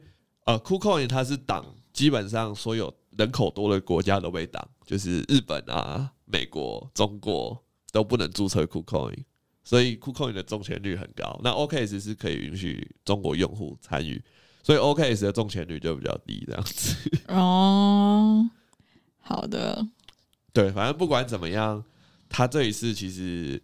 [0.46, 9.18] 呃，KuCoin 它是挡，基本上所有人口多的国家都被挡，就是日本啊、美国、中国都不能注册 KuCoin，
[9.62, 11.38] 所以 KuCoin 的中签率很高。
[11.44, 14.20] 那 OKX 是可以允许中国用户参与，
[14.62, 16.96] 所以 OKX 的中签率就比较低，这样子。
[17.28, 18.48] 哦，
[19.20, 19.86] 好的，
[20.54, 21.84] 对，反正不管怎么样，
[22.30, 23.62] 他这一次其实。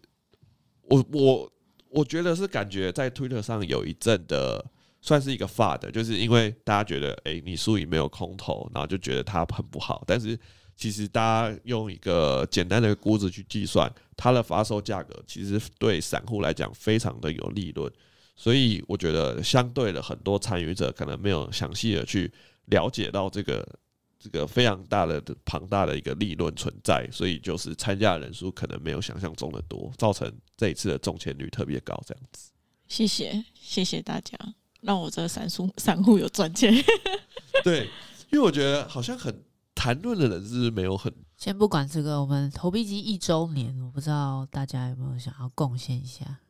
[0.88, 1.52] 我我
[1.90, 4.64] 我觉得是感觉在推特上有一阵的
[5.00, 10.02] 算是一个发的就是因为大家觉得哎、你输赢没有空头，然后就觉得它很不好。
[10.06, 10.38] 但是
[10.76, 17.90] 其实大家用一个简单的估值去计算它的发售价格，其实对散户来讲非常的有利润。
[18.36, 22.32] 所以我觉得相对的很多参与者可能没有详细的去
[22.66, 23.66] 了解到这个。
[24.18, 31.94] 这个非常大的庞大的一个利润存在，所以就是参加的人数可能没有想象中的多，造成这一次的中签率特别高。
[32.04, 32.50] 这样子，
[32.88, 34.36] 谢谢谢谢大家，
[34.80, 36.74] 让我这个散户散户有赚钱。
[37.62, 37.88] 对，
[38.32, 41.12] 因为我觉得好像很谈论的人是不是没有很？
[41.36, 46.40] 先不管这个，我们投币机一周年，我不知道大家有没有想要贡献一下。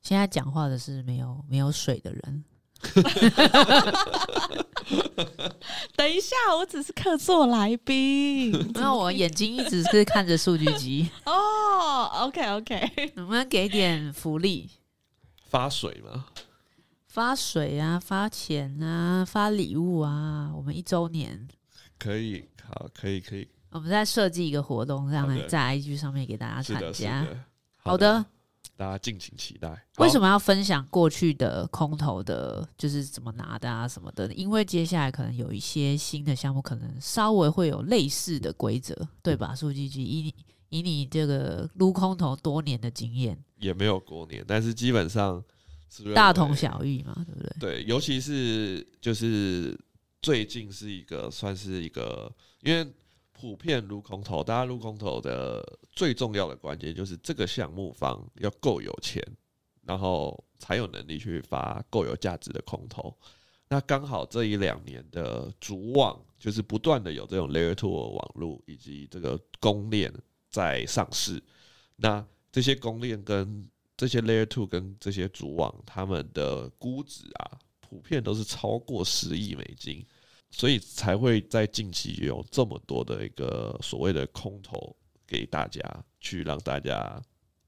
[0.00, 2.44] 现在讲话的是没有没有水的人。
[5.96, 11.08] 等一下，我只是客座来宾，那我眼睛一直是看着数据机。
[11.26, 14.70] 哦，OK OK， 能不能给点福利？
[15.48, 16.26] 发水吗？
[17.06, 20.52] 发水啊，发钱啊，发礼物啊！
[20.54, 21.48] 我们一周年
[21.98, 23.48] 可以，好，可以，可以。
[23.70, 27.26] 我们再设计一个活动，让在 IG 上面给大家参加。
[27.76, 28.24] 好的，
[28.80, 29.70] 大家敬请期待。
[29.98, 34.32] 为什么要分享过去的空投的，就是怎么拿的啊什么的？
[34.32, 39.54] 因为接下来可能有一些新的项目，可能稍微会有类似的规则，对吧？
[39.54, 40.34] 数据机以你
[40.70, 45.44] 以你这个撸空投多年的经验，也没有过年，但是基本上
[45.90, 46.14] 是。
[46.14, 47.52] 大同小异嘛，对不对？
[47.60, 49.78] 对，尤其是就是
[50.22, 52.90] 最近是一个算是一个，因为
[53.40, 59.24] 普遍撸空投，大家撸空投的最重要的关键就是这个项目方要够有钱，
[59.82, 63.16] 然后才有能力去发够有价值的空投。
[63.66, 70.12] 那刚好这一两年的主网就是不断的有这种 Layer Two 的网络以及这个公链
[70.50, 71.42] 在上市，
[71.96, 72.22] 那
[72.52, 80.04] 这些公链跟这些 Layer Two 跟这些主网，他们的估值啊，普遍都是超过十亿美金，
[80.50, 84.94] 所以才会在近期有这么多的一个所谓的空投
[85.26, 85.80] 给大家，
[86.20, 87.20] 去让大家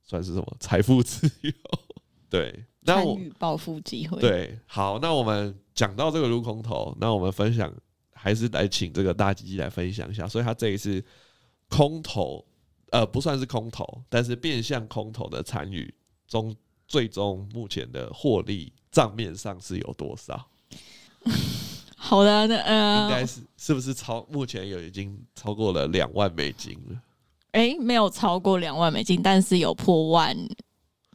[0.03, 1.53] 算是什么财富自由？
[2.29, 4.21] 对，那我参与暴富机会。
[4.21, 7.73] 对，好，那我们讲到这个撸空投，那我们分享
[8.12, 11.05] 还是来请这个大鸡鸡来分享一下，所以他这一次
[11.68, 12.45] 空投，
[12.90, 15.95] 呃，不算是空投，但是变相空投的参与。
[16.27, 16.57] 中
[16.88, 20.49] 最终目前的获利账面上是有多少？
[22.05, 26.97] 好的，那呃，应该是是不是超目前有已经超过了两万美金了？
[27.53, 30.37] 哎、欸，没有超过两万美金，但是有破万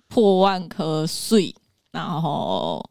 [0.07, 1.53] 破万颗税，
[1.91, 2.81] 然后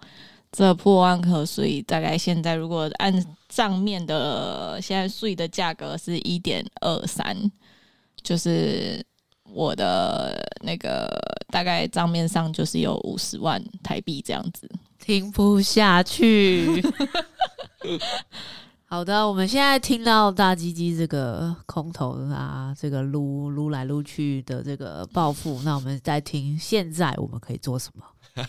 [0.53, 7.51] 这破万颗税大概现在如果按账面的现在税的价格是一点二三，
[8.23, 9.05] 就是。
[9.53, 11.09] 我的那个
[11.53, 16.83] 大概账面上就是有五十万台币这样子，听不下去。
[18.89, 28.05] 好的，我们现在听到大鸡鸡这个空投啊，这个撸撸来撸去的这个暴富，那我们再听现在我们可以做什么？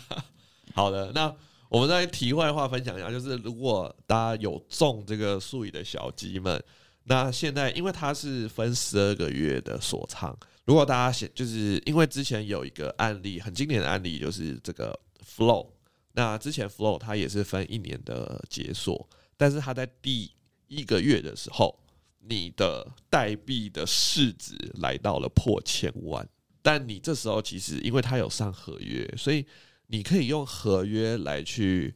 [0.75, 1.33] 好的，那
[1.69, 6.63] 我们再题外话分享一下，就是如果大家有中这个数亿的小鸡们，
[7.05, 10.37] 那现在因为它是分十二个月的锁仓。
[10.65, 15.67] 如果大家想，就是因为之前有一个案例，很经典的案例，就是这个 Flow。
[16.17, 20.31] 那之前 Flow 它也是分一年的解锁，但是它在第
[20.67, 21.79] 一个月的时候，
[22.17, 26.27] 你的代币的市值来到了破千万。
[26.63, 29.45] 但你这时候其实因为它有上合约，所以
[29.85, 31.93] 你可以用合约来去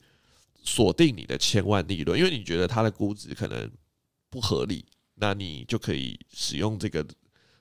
[0.64, 3.70] 锁定你的千万利润，因为你觉得它的估值可能
[4.30, 7.04] 不合理，那你就可以使用这个。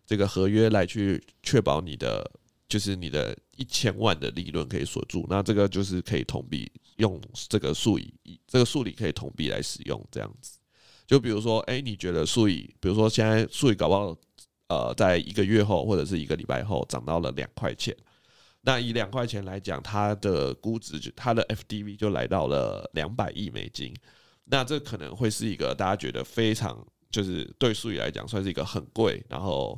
[0.06, 2.28] 这个合约来去确保你的，
[2.70, 8.14] 就是你的一千万的利润可以锁住，那这个就是可以同比用这个数以，
[8.46, 10.56] 这个数理可以同比来使用，这样子。
[11.04, 14.16] 就比如说，哎，你觉得数以，比如说现在数以搞不好，
[14.68, 17.94] 呃，在一个月后或者是一个礼拜后涨到了两块钱，
[18.60, 23.92] 那以两块钱来讲，它的估值就它的 FDV 就来到了两百亿美金，
[24.44, 29.76] 那这可能会是一个大家觉得非常，就是对数以来讲算是一个很贵，然后。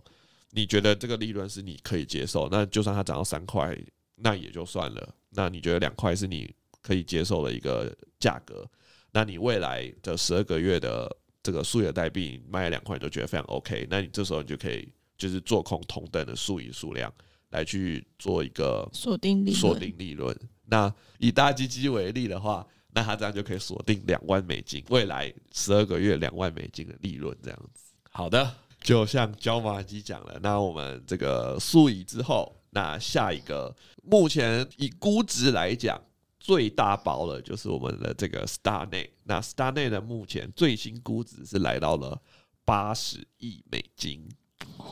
[0.55, 3.75] 你觉得这个利润是你可以接受，那就算它涨到三块，
[4.17, 5.15] 那也就算了。
[5.31, 8.69] 那你觉得两块是你可以接受的一个价格？
[9.13, 11.11] 那你未来的十二个月的
[11.43, 13.87] 这个数以代币卖两块，你都觉得非常 OK。
[13.89, 14.87] 那你这时候你就可以
[15.17, 17.11] 就是做空同等的数以数量
[17.49, 20.39] 来去做一个锁定利锁定利润。
[20.67, 27.85] 那以大鸡鸡为例的话，那它这样就可以锁定两万美金，未来十二个月两万美金的利润这样子。
[28.11, 28.55] 好的。
[28.83, 36.01] 就像椒麻鸡讲了，那我们这个数以之后，那下一个目前以估值来讲
[36.41, 39.11] 最大包的，就是我们的这个 StarNet。
[39.25, 42.21] 那 StarNet 的目前最新估值是来到了
[42.65, 44.29] 八十亿美金。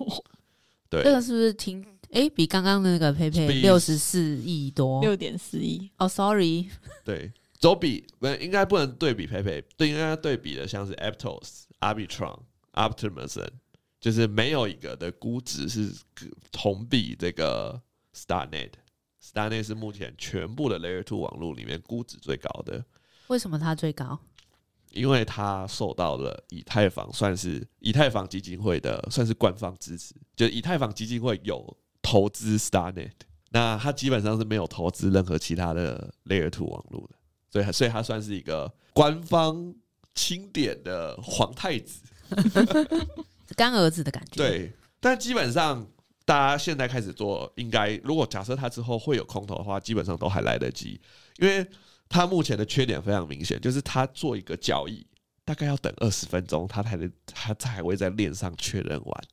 [0.89, 1.85] 对，这个是不是挺？
[2.13, 5.91] 哎、欸，比刚刚的那个 PayPay 六十四亿多，六点四亿。
[5.97, 6.69] 哦，Sorry，
[7.05, 12.41] 对，走比不应该不能对比 PayPay，对，应该对比的像是 Aptos、Arbitron、
[12.73, 13.49] Optimism。
[14.01, 15.93] 就是没有一个的估值是
[16.51, 17.81] 同比这个
[18.15, 22.85] StarNet，StarNet 是目前全部的 Layer Two 网络里面估值最高的。
[23.29, 24.19] 为什么它最高？
[24.91, 33.13] 因为它受到了以太坊算是以太坊基金会的算是官方支持，就以太坊基金会有投资 StarNet，
[33.51, 37.15] 那它基本上是没有投资任何其他的 Layer Two 网络的，
[37.51, 39.73] 所以所以它算是一个官方
[40.15, 42.01] 钦点的皇太子，
[43.55, 44.37] 干儿子的感觉。
[44.37, 45.87] 对，但基本上
[46.25, 51.01] 大家现在开始做，应该如果假设他之后会有空投的话，基本上都还来得及，
[51.39, 51.67] 因为。
[52.13, 55.07] 他目前的缺点非常明显，就是他做一个交易，
[55.45, 59.25] 大概要等二十分钟，他才能他才会在链上确认完。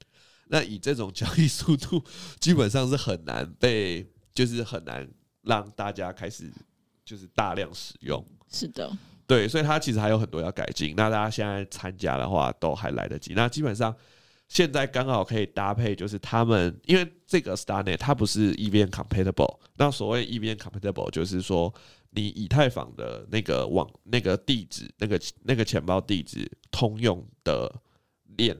[0.50, 2.04] 那以这种交易速度，
[2.40, 5.10] 基本上是很难被，就是很难
[5.42, 6.54] 让大家开始
[7.04, 8.24] 就是大量使用。
[8.48, 8.96] 是的，
[9.28, 10.96] 对，所以他其实还有很多要改进。
[10.98, 13.34] 那大家现在参加的话，都还来得及。
[13.36, 13.94] 那基本上
[14.48, 19.60] 现在刚好可以搭配，就是他们因为这个 StarNet 它不是 EVM compatible。
[19.76, 21.74] 那所谓 EVM compatible 就是说。
[22.12, 27.72] 你以太坊的那个网那个地址，那个那个钱包地址通用的
[28.38, 28.58] 链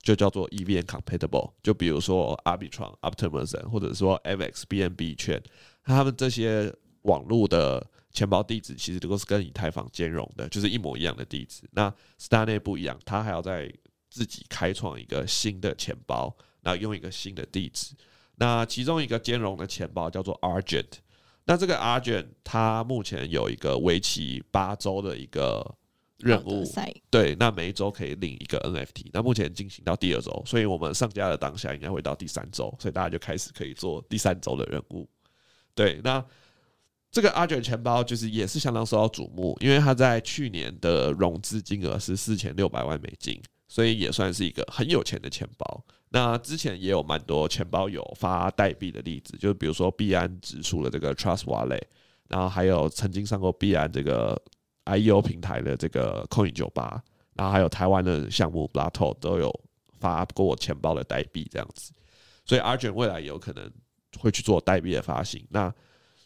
[0.00, 1.50] 就叫做 EVM compatible。
[1.62, 5.42] 就比如说 Arbitrum、Optimism，或者说 MX、BNB 圈，
[5.82, 11.62] 他们这些网络的钱包地址其实都是跟以太坊兼容的，就是一模一样的地址。
[11.72, 13.72] 那 StarNet 不一样，它还要再
[14.08, 17.94] 自己开创一个新的钱包，然后用一个新的地址。
[18.36, 20.92] 那其中一个兼容的钱包叫做 Argent。
[21.44, 25.74] 那这个 Argent 它目前有一个为期八周的一个
[26.18, 26.64] 任务，
[27.10, 29.10] 对，那每一周可以领一个 NFT。
[29.12, 35.08] 那目前进行到第二周，所以我们上架的当下应该会到第三周，所以大家就开始可以做第三周的任务。
[35.74, 36.24] 对，那
[37.10, 45.84] 这个阿卷钱包就是也是相当受到瞩目，因为它在去年的融资金额是四千六百万美金，所以也算是一个很有钱的钱包。
[46.10, 51.82] 那之前也有蛮多钱包有发代币的例子，就比如说币安指数的这个 Trust Wallet，
[52.28, 54.40] 然后还有曾经上过币安这个
[54.84, 57.02] IEO 平台的这个 Coin 酒吧，
[57.34, 59.52] 然后还有台湾的项目 Blato 都有
[59.98, 61.92] 发过钱包的代币这样子，
[62.44, 63.68] 所以阿卷未来有可能
[64.18, 65.44] 会去做代币的发行。
[65.50, 65.72] 那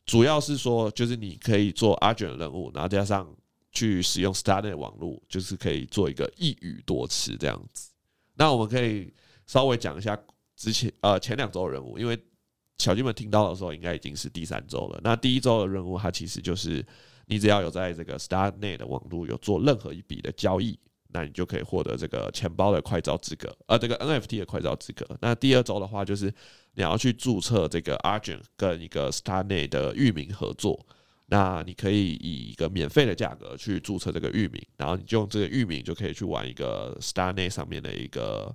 [0.07, 3.35] 主要是说，就是你可以做 Argent 的任务，然后加上
[3.73, 7.91] 去使用 StarNet 网络，就是可以做一个一语多词这样子。
[8.35, 9.13] 那我们可以。
[9.47, 10.19] 稍微讲一下
[10.57, 12.19] 之前呃前两周的任务，因为
[12.79, 14.99] 小金们听到的时候应该已经是第三周了。
[15.05, 16.83] 那第一周的任务，它其实就是
[17.27, 20.79] 你只要有在这个 StarNet 的网络有做任何一笔的交易，
[21.15, 25.07] 那你就可以获得这个钱包的快照资格，呃，这个 NFT 的快照资格。
[25.23, 26.27] 那第二周的话，就是
[26.75, 30.85] 你要去注册这个 Argent 跟一个 StarNet 的域名合作。
[31.29, 38.55] 那你可以以一个免费的价格去注册这个域名，然后你就用这个域名就可以去玩一个 StarNet 上面的一个。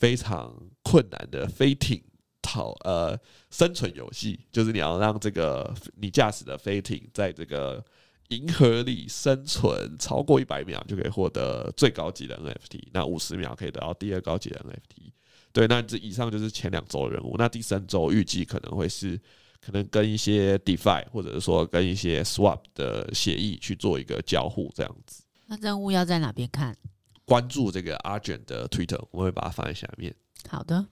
[0.00, 2.02] 非常困难的飞艇
[2.40, 7.84] 逃呃生存游戏，就是你要让这个你驾驶的飞艇在这个
[8.30, 12.88] 银河里生存超过一百秒，就可以获得最高级的 NFT。
[12.92, 15.12] 那五十秒可以得到第二高级的 NFT。
[15.52, 17.34] 对，那这以上就是前两周的任务。
[17.36, 19.20] 那第三周预计可能会是
[19.60, 25.24] 可能跟一些 DeFi 或者是说跟一些 Swap 的协议去做一个交互这样子。
[25.46, 26.76] 那任务要在哪边看？
[27.24, 30.14] 关注这个 Argent 的 Twitter，我会把它放在下面。
[30.48, 30.86] 好的，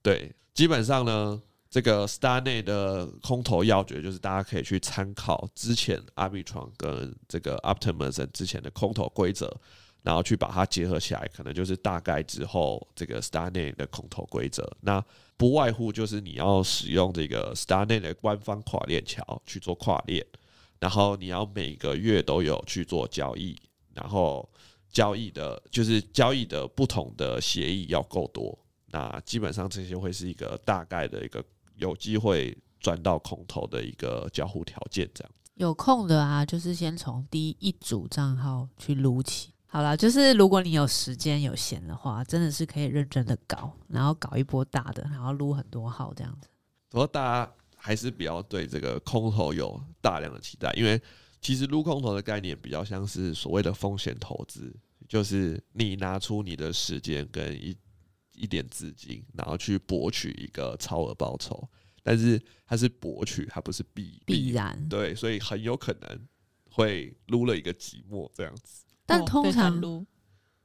[0.00, 1.42] 对，基本上呢，
[1.74, 9.52] 这个 StarNet 的空投要诀就是大家可以去参考之前 Arbitrum 跟这个 Optimism 之前的空投规则，
[10.00, 14.64] 然后去把它结合起来，可能就是大概之后这个 StarNet 的空投规则。
[14.82, 15.04] 那
[15.36, 20.24] 不外乎就是你要使用这个 StarNet 的官方跨链桥去做跨链，
[20.78, 23.60] 然后你要每个月都有去做交易，
[23.92, 24.48] 然后。
[24.92, 28.56] 交易的，就是交易的不同的协议要够多，
[28.92, 31.44] 那基本上这些会是一个大概的一个
[31.76, 35.08] 有机会赚到空头的一个交互条件。
[35.14, 39.52] 这样有空的啊，就是先从第一组账号去撸起。
[39.66, 46.48] 好了，就是如果你有时间有闲的话，真的是可以认真的搞，然后搞一波大的，然后撸很多号这样子。
[46.88, 51.00] 不过大家还是比较对这个空头有大量的期待，因为。
[51.40, 54.74] 其实撸空头的概念比较像是所谓的风险投资，
[55.06, 57.76] 就是你拿出你的时间跟一
[58.34, 61.68] 一点资金，然后去博取一个超额报酬，
[62.02, 64.88] 但是它是博取，它不是必必然。
[64.88, 66.20] 对，所以很有可能
[66.70, 68.84] 会撸了一个寂寞这样子。
[69.06, 70.04] 但通常撸，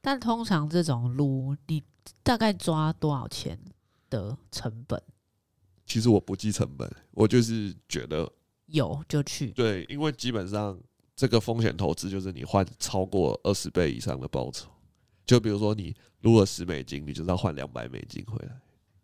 [0.00, 1.82] 但通常这种撸，你
[2.22, 3.58] 大概抓多少钱
[4.08, 5.02] 的成本？
[5.86, 8.30] 其实我不计成本，我就是觉得。
[8.72, 10.80] 有就去，对，因为基本上
[11.16, 14.70] 这个风险投资就是你换超过二十倍以上的报酬，
[15.26, 18.52] 就比如说你撸了十美金，你就是要换两百美金回来。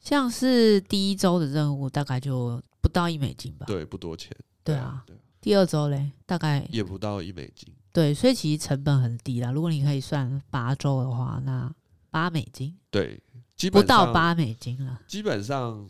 [0.00, 3.66] 像是第一周的任务大概就不到一美金吧？
[3.66, 4.30] 对，不多钱。
[4.62, 5.04] 对啊，
[5.40, 9.50] 第二周嘞，大概也不到一美金，对，所以其实成本很低啦。
[9.50, 11.72] 如果你可以算八周的话，那
[12.10, 13.20] 八美金，对，
[13.56, 15.00] 基本不到八美金了。
[15.06, 15.88] 基本上，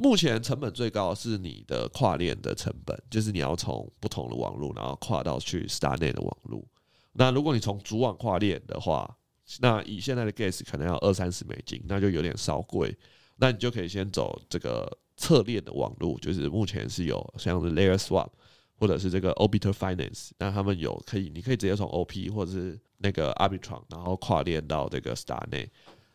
[0.00, 6.62] 目前成本最高是你的跨链的成本，就是你要从不同的网络，然后跨到去 StarNet 的网络。
[7.12, 9.17] 那如果你从主网跨链的话，
[9.60, 12.94] 那以现在的 gas 可能要二三十美金，那就有点稍贵。
[13.36, 18.28] 那你就可以先走这个侧链的网络，就是目前是有像是 Layer Swap
[18.74, 25.68] 或者是这个 Orbiter Finance，那他们有可以，你可以直接从 OP 或者是那个 Arbitrum，然后跨链到这个 StarNet。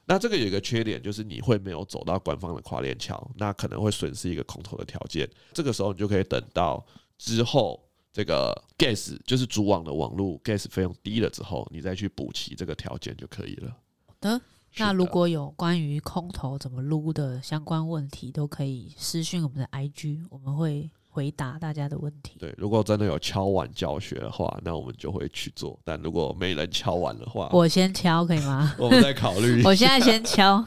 [0.05, 5.29] 那这个有一个缺点，就是你会没有走到官方的跨链桥，那可能会损失一个空投的条件。
[5.53, 6.85] 这个时候你就可以等到
[7.17, 7.81] 之后。
[8.13, 13.75] 这个 gas 就是主网的网络 gas 费用低了之后，你再去补齐这个条件就可以了。
[14.05, 14.39] 好的，
[14.77, 22.37] 那如果有关于空投怎么撸的相关问题，都可以私讯我们的 IG，我们会回答大家的问题。
[22.37, 25.79] 对，如果真的有敲碗教学的话，那我们就会去做。
[25.83, 28.75] 但如果没人敲碗的话，我先敲可以吗？
[28.77, 29.61] 我们再考虑。
[29.65, 30.63] 我现在先敲，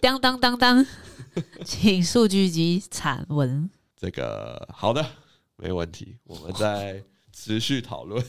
[0.00, 0.86] 当当当当，
[1.62, 3.68] 请数据集产文。
[3.96, 5.04] 这个好的。
[5.58, 7.02] 没问题，我们再
[7.32, 8.24] 持续讨论。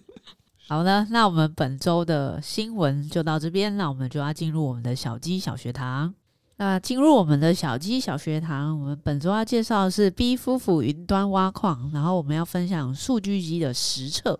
[0.66, 6.12] 好的，那我们本周的新闻就到这边，那我们就要进入我们的小鸡小学堂。
[6.56, 14.38] 那进入我们的小鸡小学堂，我们本周要介绍的是 B 夫妇云端挖矿，然后我们要分享数据机的实测。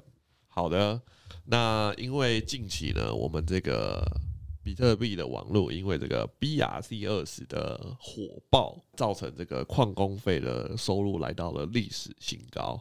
[0.48, 1.00] 好的，
[1.44, 4.04] 那因为近期呢，我们这个。
[4.64, 12.80] 比特币的网络因为这个 BRC 二十的火爆，造成这个矿工费的收入来到了历史新高。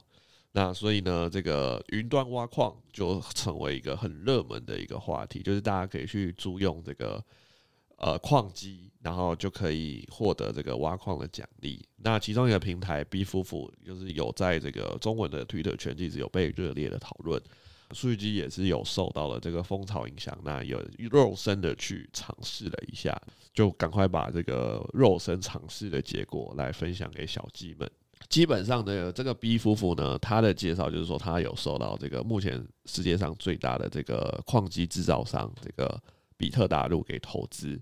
[0.53, 7.21] 那所以呢，这个云端挖矿就成为一个很热门的一个话题，就是大家可以去租用这个
[7.97, 11.83] 呃矿机，然后就可以获得这个挖矿的奖励。
[11.97, 17.41] 那其中一个平台 B 夫妇就是有在这个中文的 Twitter 圈其实有被热烈的讨论。
[17.93, 23.15] 数据机也是有受到了这个风潮影响，那有肉身的去尝试了一下，
[23.53, 27.89] 就赶快把这个肉身尝试的结果来分享给小鸡们。
[28.29, 36.01] 基本上呢，这个 B 夫妇呢，他的介绍就是说，他有受到这个目前世界上最大的这个矿机制造商这个
[36.37, 37.79] 比特大陆给投资。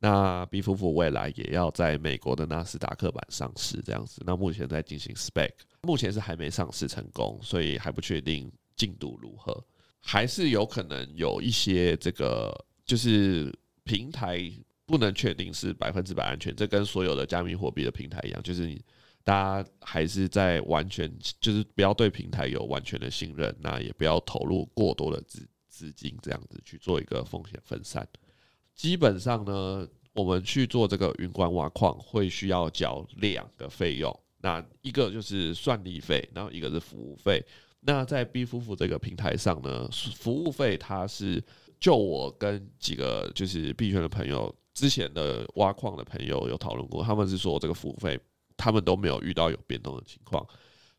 [0.00, 4.20] 那 B 夫妇未来也要在美国的纳斯达克版上市，这样子。
[4.26, 5.52] 那目前在进行 SPAC，
[5.82, 8.52] 目前是还没上市成功，所以还不确定。
[8.76, 9.64] 进度如何？
[10.00, 12.54] 还是有可能有一些这个，
[12.84, 13.50] 就是
[13.84, 14.52] 平台
[14.84, 16.54] 不能确定是百分之百安全。
[16.54, 18.84] 这跟所有的加密货币的平台一样，就是你
[19.22, 21.10] 大家还是在完全，
[21.40, 28.06] 就是不要对平台有完全的信任，那也不要投入过多的资资金，这样子去做一个风险分散。
[28.74, 37.42] 基本上呢，我们去做这个云端挖矿会需要交两个费用，那一个就是算力费，然后一个是服务费。
[37.86, 41.44] 那在 B 夫妇这个平台上呢，服务费它是
[41.78, 48.18] 就我跟几个就是币圈的朋友之前的挖矿的朋友有讨论过，他们是说这个服务费
[48.56, 50.42] 他们都没有遇到有变动的情况，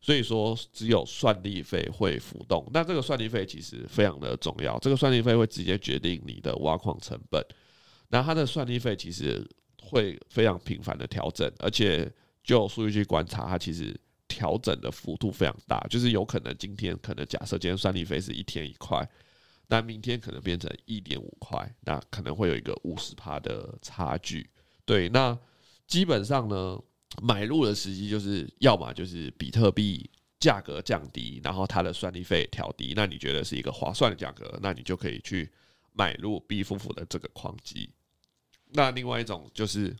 [0.00, 2.64] 所以说只有算力费会浮动。
[2.72, 7.44] 那这个算力费其实非常的重要，这个算力费会直接决定你的挖矿成本。
[8.10, 9.44] 那它的算力费其实
[9.82, 12.08] 会非常频繁的调整，而且
[12.44, 13.92] 就数据去观察，它其实。
[14.36, 19.08] 调整的幅度非常大，就是有可能今天可能假设今天算力费是一天一块，
[19.66, 24.46] 那明天可能变成一点五块，那可能会有一个五十趴的差距。
[24.84, 25.34] 对，那
[25.86, 26.78] 基本上呢，
[27.22, 35.50] 买入的时机就是要么就是比特币价格降低，然后它的算力费调低，那你觉得是一个划算的价格，那你就可以去
[35.92, 37.88] 买入 B 夫妇的这个矿机。
[38.66, 39.96] 那另外一种就是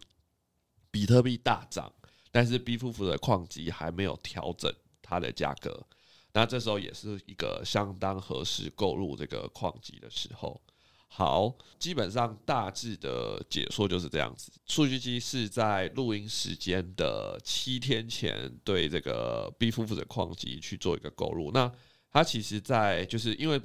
[0.91, 1.91] 比特币大涨。
[2.37, 4.71] 但是 B 夫妇的矿机还没有调整
[5.01, 5.87] 它的价格，
[6.35, 10.61] 那这时候也是一个相当合适购入这个矿机的时候。
[11.09, 14.53] 好，基本上大致的解说就是这样子。
[14.67, 21.51] 数据机是在录音时间的七天前对这个 B 夫妇的矿机去做一个购入。
[21.53, 21.73] 那
[22.13, 23.59] 它其实，在就是因为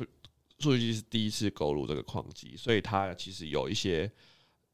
[0.60, 4.10] 数据机是第一次购入这个矿机，所以它其实有一些。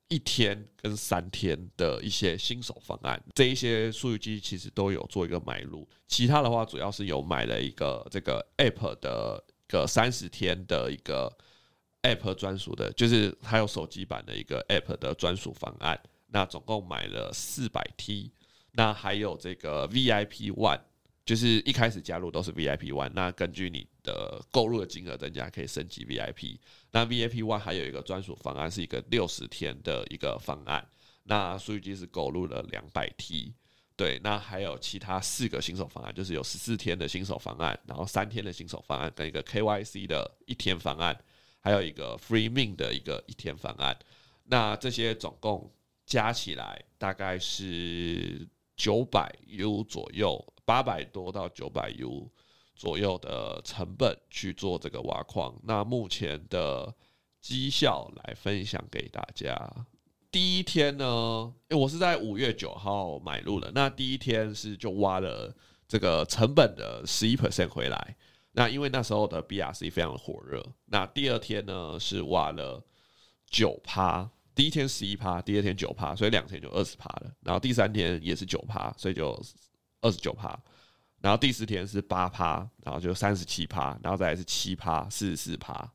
[0.09, 11.35] 一天跟三天的一些新手方案，这一些数据机其实都有做一个买入，其他的话主要是有买了一个这个 App 的一个三十天的一个
[12.03, 18.31] App 专属的，就是还有手机版的一个 App 的专属方案，那总共买了四百 T，
[18.71, 20.79] 那还有这个 VIP One。
[21.27, 26.57] 就是一开始加入都是 VIP One，那根据你的购入的金额增加，可以升级 VIP。
[26.91, 30.87] 那 VIP One 还有一个专属方案，是一个六十天的一个方案。
[31.23, 33.53] 那数据机是购入了两百 T，
[33.97, 41.19] 对，那还有其他四个新手方案，就是有十四天的新手方案，然后三天的新手方案，跟一个 KYC 的一天方案，
[41.59, 43.99] 还有一个 Free Min 的一个一天方案。
[44.45, 45.69] 那这些总共
[46.05, 48.47] 加起来大概是
[48.77, 52.29] 九百 U 左右，八百多到九百 U
[52.75, 55.57] 左右的成本去做这个挖矿。
[55.63, 56.93] 那目前的
[57.39, 59.57] 绩效来分享给大家。
[60.29, 65.55] 第一天呢，因为我是在五月九号买入的，那第一天是就挖了
[65.87, 68.17] 这个成本的十一 percent 回来。
[68.51, 72.83] 那因为那时候的 BRC 非常的火热，那第二天呢是挖了
[73.49, 77.31] 九趴，第一天十一趴，第二天九趴，所以两天就二十趴了。
[77.39, 79.41] 然后第三天也是九趴，所以就
[80.01, 80.57] 二十九趴。
[81.19, 85.91] 然后第四天是八趴，然后就三十七趴，然后再来是七趴，四十四趴，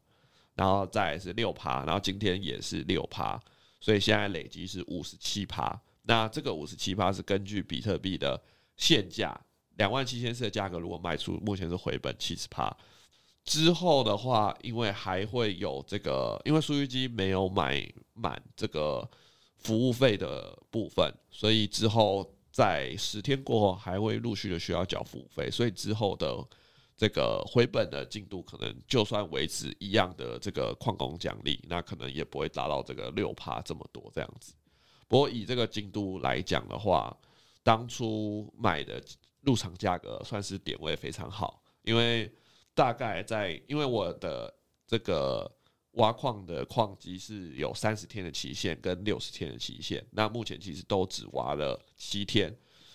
[0.55, 3.41] 然后再来是六趴，然后今天也是六趴。
[3.81, 8.41] 所以现在累积是五十七趴，那这个五十七趴是根据比特币的
[8.77, 9.41] 现价
[9.77, 12.77] 两万七千四的价格，如果卖出，目前是回本七十趴。
[13.45, 17.85] 之后的话，因为还会有这个，因为数据机没有买
[18.15, 19.09] 满这个
[19.59, 26.47] 服务费的部分，所以之后在十天过后还会陆续的需要缴服务费，所以之后的。
[26.95, 34.53] 这个回本的进度可能就算维持一样的这个矿工奖励，那可能也不会达到这个六趴这么多这样子。
[35.09, 37.17] 不过以这个进度来讲的话，
[37.65, 39.03] 当初买的
[39.41, 42.31] 入场价格算是点位非常好，因为
[42.73, 44.55] 大概在因为我的
[44.87, 45.51] 这个
[45.93, 52.55] 挖矿的矿机是有三十天的期限跟六十天的期限，那目前其实都只挖了七天，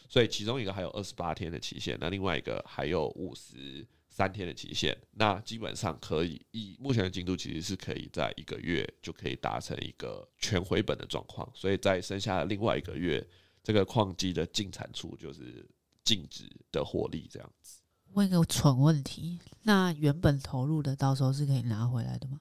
[0.10, 3.88] 所以其中一个还有二十八天的期限，那另外一个还有五十。
[4.10, 11.48] 三天的期限，那基本上可以以目前的进度，其实是可以在一个月就可以达成一个全回本的状况。
[11.54, 13.24] 所以在剩下的另外一个月，
[13.62, 15.64] 这个矿机的净产出就是
[16.04, 17.80] 净值的获利这样子。
[18.14, 22.39] 问一个蠢问题，那原本投入的到时候是可以拿回来的吗？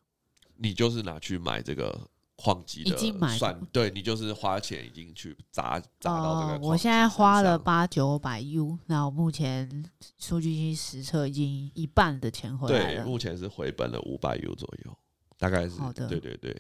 [0.58, 1.98] 你就是拿去买这个。
[2.38, 2.98] 矿机的
[3.38, 6.66] 算对，你就是花钱已经去砸砸到这个。
[6.66, 12.94] 我现在花了八九百 U，那我目前数据机实测已经一半的钱回来了。
[12.96, 14.98] 对，目前是回本了五百 U 左右，
[15.38, 15.80] 大概是。
[15.80, 16.06] 好的。
[16.08, 16.54] 对对对。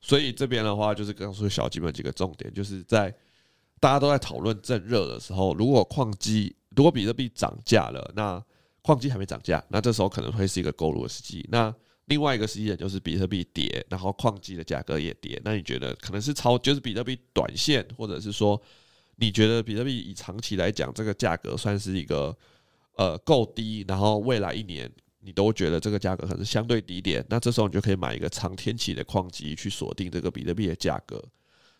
[0.00, 3.14] 所以这边的话，就是刚刚说小基本几个重点，就是在
[3.78, 8.44] 大家都在讨论正热的时候，如果矿机如果比特币涨价了，那
[8.82, 11.46] 矿机还没涨价，那这时候可能会是一个购入的时机。
[11.52, 11.72] 那
[12.12, 15.40] 另外一个时机点就是比特币跌，然后矿机的价格也跌。
[15.42, 18.60] 那你觉得可能是超，就是比特币短线，或者是说
[19.16, 22.36] 你觉得比特币以长期来讲，这个价格算是一个
[22.96, 31.24] 呃够低，然后未来一年你都觉得这个价格可能是相对低点，那这时候你就可以买一个长天期的矿机去锁定这个比特币的价格。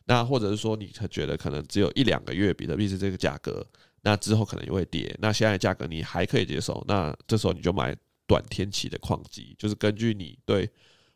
[0.07, 3.62] 那或者是说你觉得可能只有一两个月比特币是这个价格，
[4.01, 5.14] 那之后可能也会跌。
[5.20, 7.95] 那现在价格你还可以接受，那这时候你就买。
[8.33, 10.66] 短天期的矿机，就是根据你对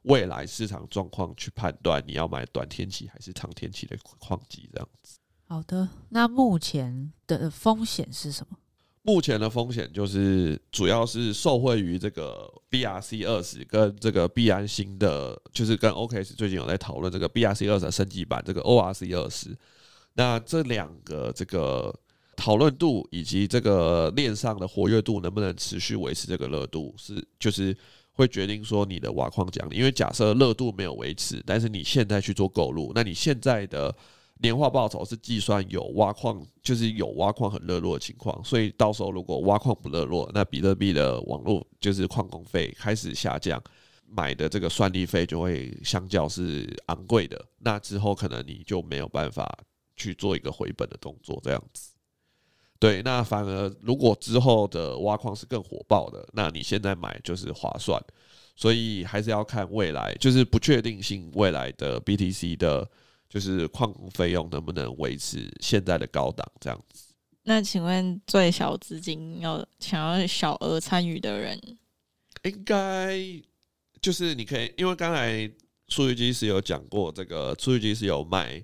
[0.02, 5.18] 未来市场状况去判断，你要买短天期还是长天期的矿机这样子。
[5.48, 8.58] 好的，那目前的风险是什么？
[9.00, 19.56] 目前的风险就是主要是受惠于这个 BRC 二十跟这个币安新的，就是跟 OKS 最近有在讨论这个 BRC 二十的升级版，这个 ORC 二十。
[20.12, 21.98] 那这两个这个。
[22.36, 27.76] 讨论度以及这个链上的活跃度能不能持续维持这个热度，是就是
[28.12, 29.76] 会决定说你的挖矿奖励。
[29.76, 33.94] 因为假设热度没有维持，但是你现在去做购入，那你现在的
[34.40, 38.44] 年化报酬是计算有挖矿，就是有挖矿很热络的情况。
[38.44, 43.62] 所以到时候如果挖矿不热络，那比特币的网络就是矿工费开始下降，
[44.06, 47.42] 买的这个算力费就会相较是昂贵的。
[47.58, 49.58] 那之后可能你就没有办法
[49.96, 51.95] 去做一个回本的动作，这样子。
[52.78, 57.98] 对，那反而如果之后的挖矿是更火爆的，那你现在买就是划算，
[58.54, 62.86] 所以还是要看未来，就是不确定性未来的 BTC 的，
[63.30, 67.14] 就是矿工费用能不能维持现在的高档这样子。
[67.44, 71.58] 那请问最小资金要想要小额参与的人，
[72.42, 73.18] 应该
[74.02, 75.50] 就是你可以，因为刚才
[75.88, 78.62] 数据机是有讲过，这个数据机是有卖。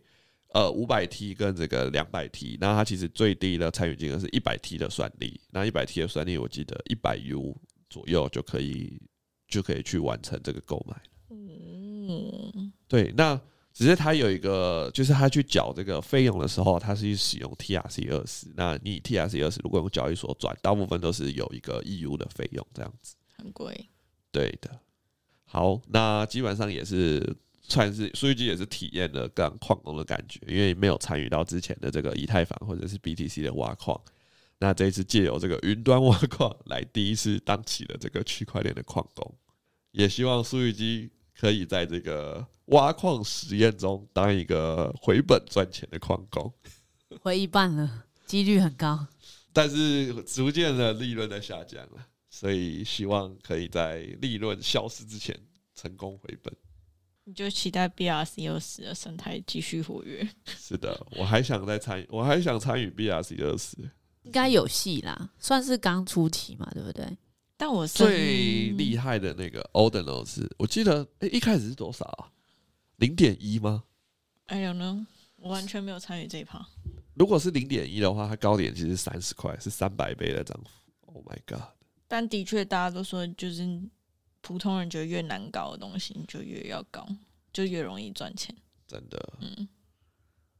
[0.55, 7.57] 呃，五百 T 跟这个两百 T，那它其实最低的参与金额是一百 T 的算力，那一百 T 的算力，我记得一百 U
[7.89, 9.01] 左右就可以
[9.49, 10.95] 就可以去完成这个购买。
[11.31, 13.41] 嗯，对，那
[13.73, 23.89] 只是它有一个，就是它去缴这个费用的时候，它是使用 TRC 二十，那你 TRC 二十如果用交易所转，大部分都是有一个 EU 的费用这样子，很贵。
[24.31, 24.71] 对的。
[25.47, 27.35] 好，那基本上也是。
[27.63, 33.99] 算是数据机也是体验了刚矿工的感觉，因为没有参与到之前的这个以太坊或者是 BTC 的挖矿。
[34.59, 39.35] 那这一次借由这个云端挖矿来第一次当起了这个区块链的矿工，
[39.91, 46.53] 也希望数据机可以在这个挖矿实验中当一个回本赚钱的矿工。
[47.21, 49.07] 回一半了，几率很高，
[49.53, 55.37] 但是逐渐的利润在下降了，所以希望可以在利润消失之前
[55.75, 56.55] 成功回本。
[57.25, 60.29] 你就期待 BRC 二十的生态继续活跃。
[60.47, 63.77] 是的，我还想再参与，我还想参与 BRC 二十。
[64.23, 67.05] 应该有戏啦，算是刚出期嘛，对不对？
[67.57, 72.31] 但我最厉害的那个 Ordinals 是我记得，哎、欸，一开始是多少啊？
[72.97, 73.85] 零点一吗
[74.47, 75.05] ？I don't know，
[75.37, 76.65] 我完全没有参与这一趴。
[77.15, 81.13] 如果是零点一的话，它高点其实三十块，是三百倍的涨幅。
[81.13, 81.63] Oh my god！
[82.09, 83.81] 但的确，大家都说，就是
[84.43, 87.09] 普通人觉得越难搞的东西，你就越要搞，
[87.53, 88.55] 就越容易赚钱。
[88.87, 89.67] 真的，嗯。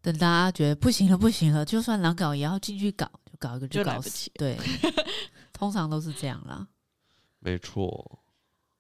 [0.01, 3.07] 等大家觉得不行了，不行了，就算难搞也要进去搞。
[3.31, 4.59] 就搞一个就搞死，对，
[5.53, 6.67] 通常都是这样啦。
[7.39, 8.21] 没错，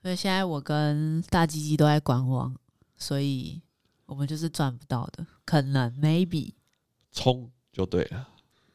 [0.01, 2.55] 所以现在我跟大鸡鸡都在观望，
[2.97, 3.61] 所以
[4.07, 6.53] 我们就是赚不到的，可能 maybe
[7.13, 8.29] 冲就对了，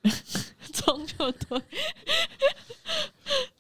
[0.73, 1.61] 冲就对，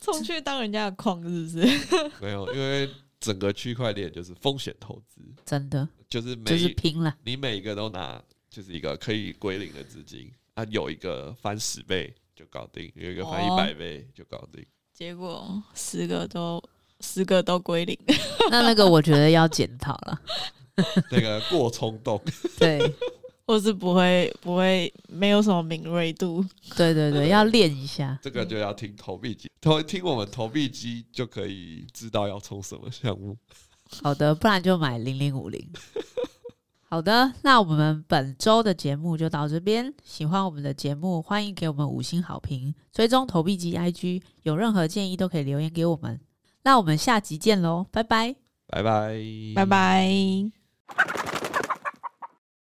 [0.07, 2.11] 冲去当人家的矿是不是？
[2.19, 2.89] 没有，因为
[3.19, 10.31] 整个区块链就是风险投资，真的就是就是拼了，你每一个都拿，就是一个可以归零的资金。
[10.55, 16.59] 他、啊、有一个翻十倍就搞定，有一个翻一百倍就搞定，结果十个都
[16.99, 17.95] 十个都归零，
[18.49, 20.19] 那那个我觉得要检讨了，
[21.11, 22.19] 那个过冲动，
[22.57, 22.79] 对，
[23.47, 26.43] 或是不会不会没有什么敏锐度，
[26.75, 33.37] 对对对，要练一下，这个就要听投币机，投听我们投币机就可以知道要冲什么项目。
[34.03, 35.65] 好的，不然就买零零五零。
[36.89, 39.93] 好的，那我们本周的节目就到这边。
[40.03, 46.19] 喜欢我们的节目，欢迎给我们五星好评，追踪投币机 IG，有任何建议都可以留言给我们。
[46.63, 48.35] 那我们下集见喽，拜拜，
[48.67, 49.15] 拜拜，
[49.55, 51.36] 拜拜。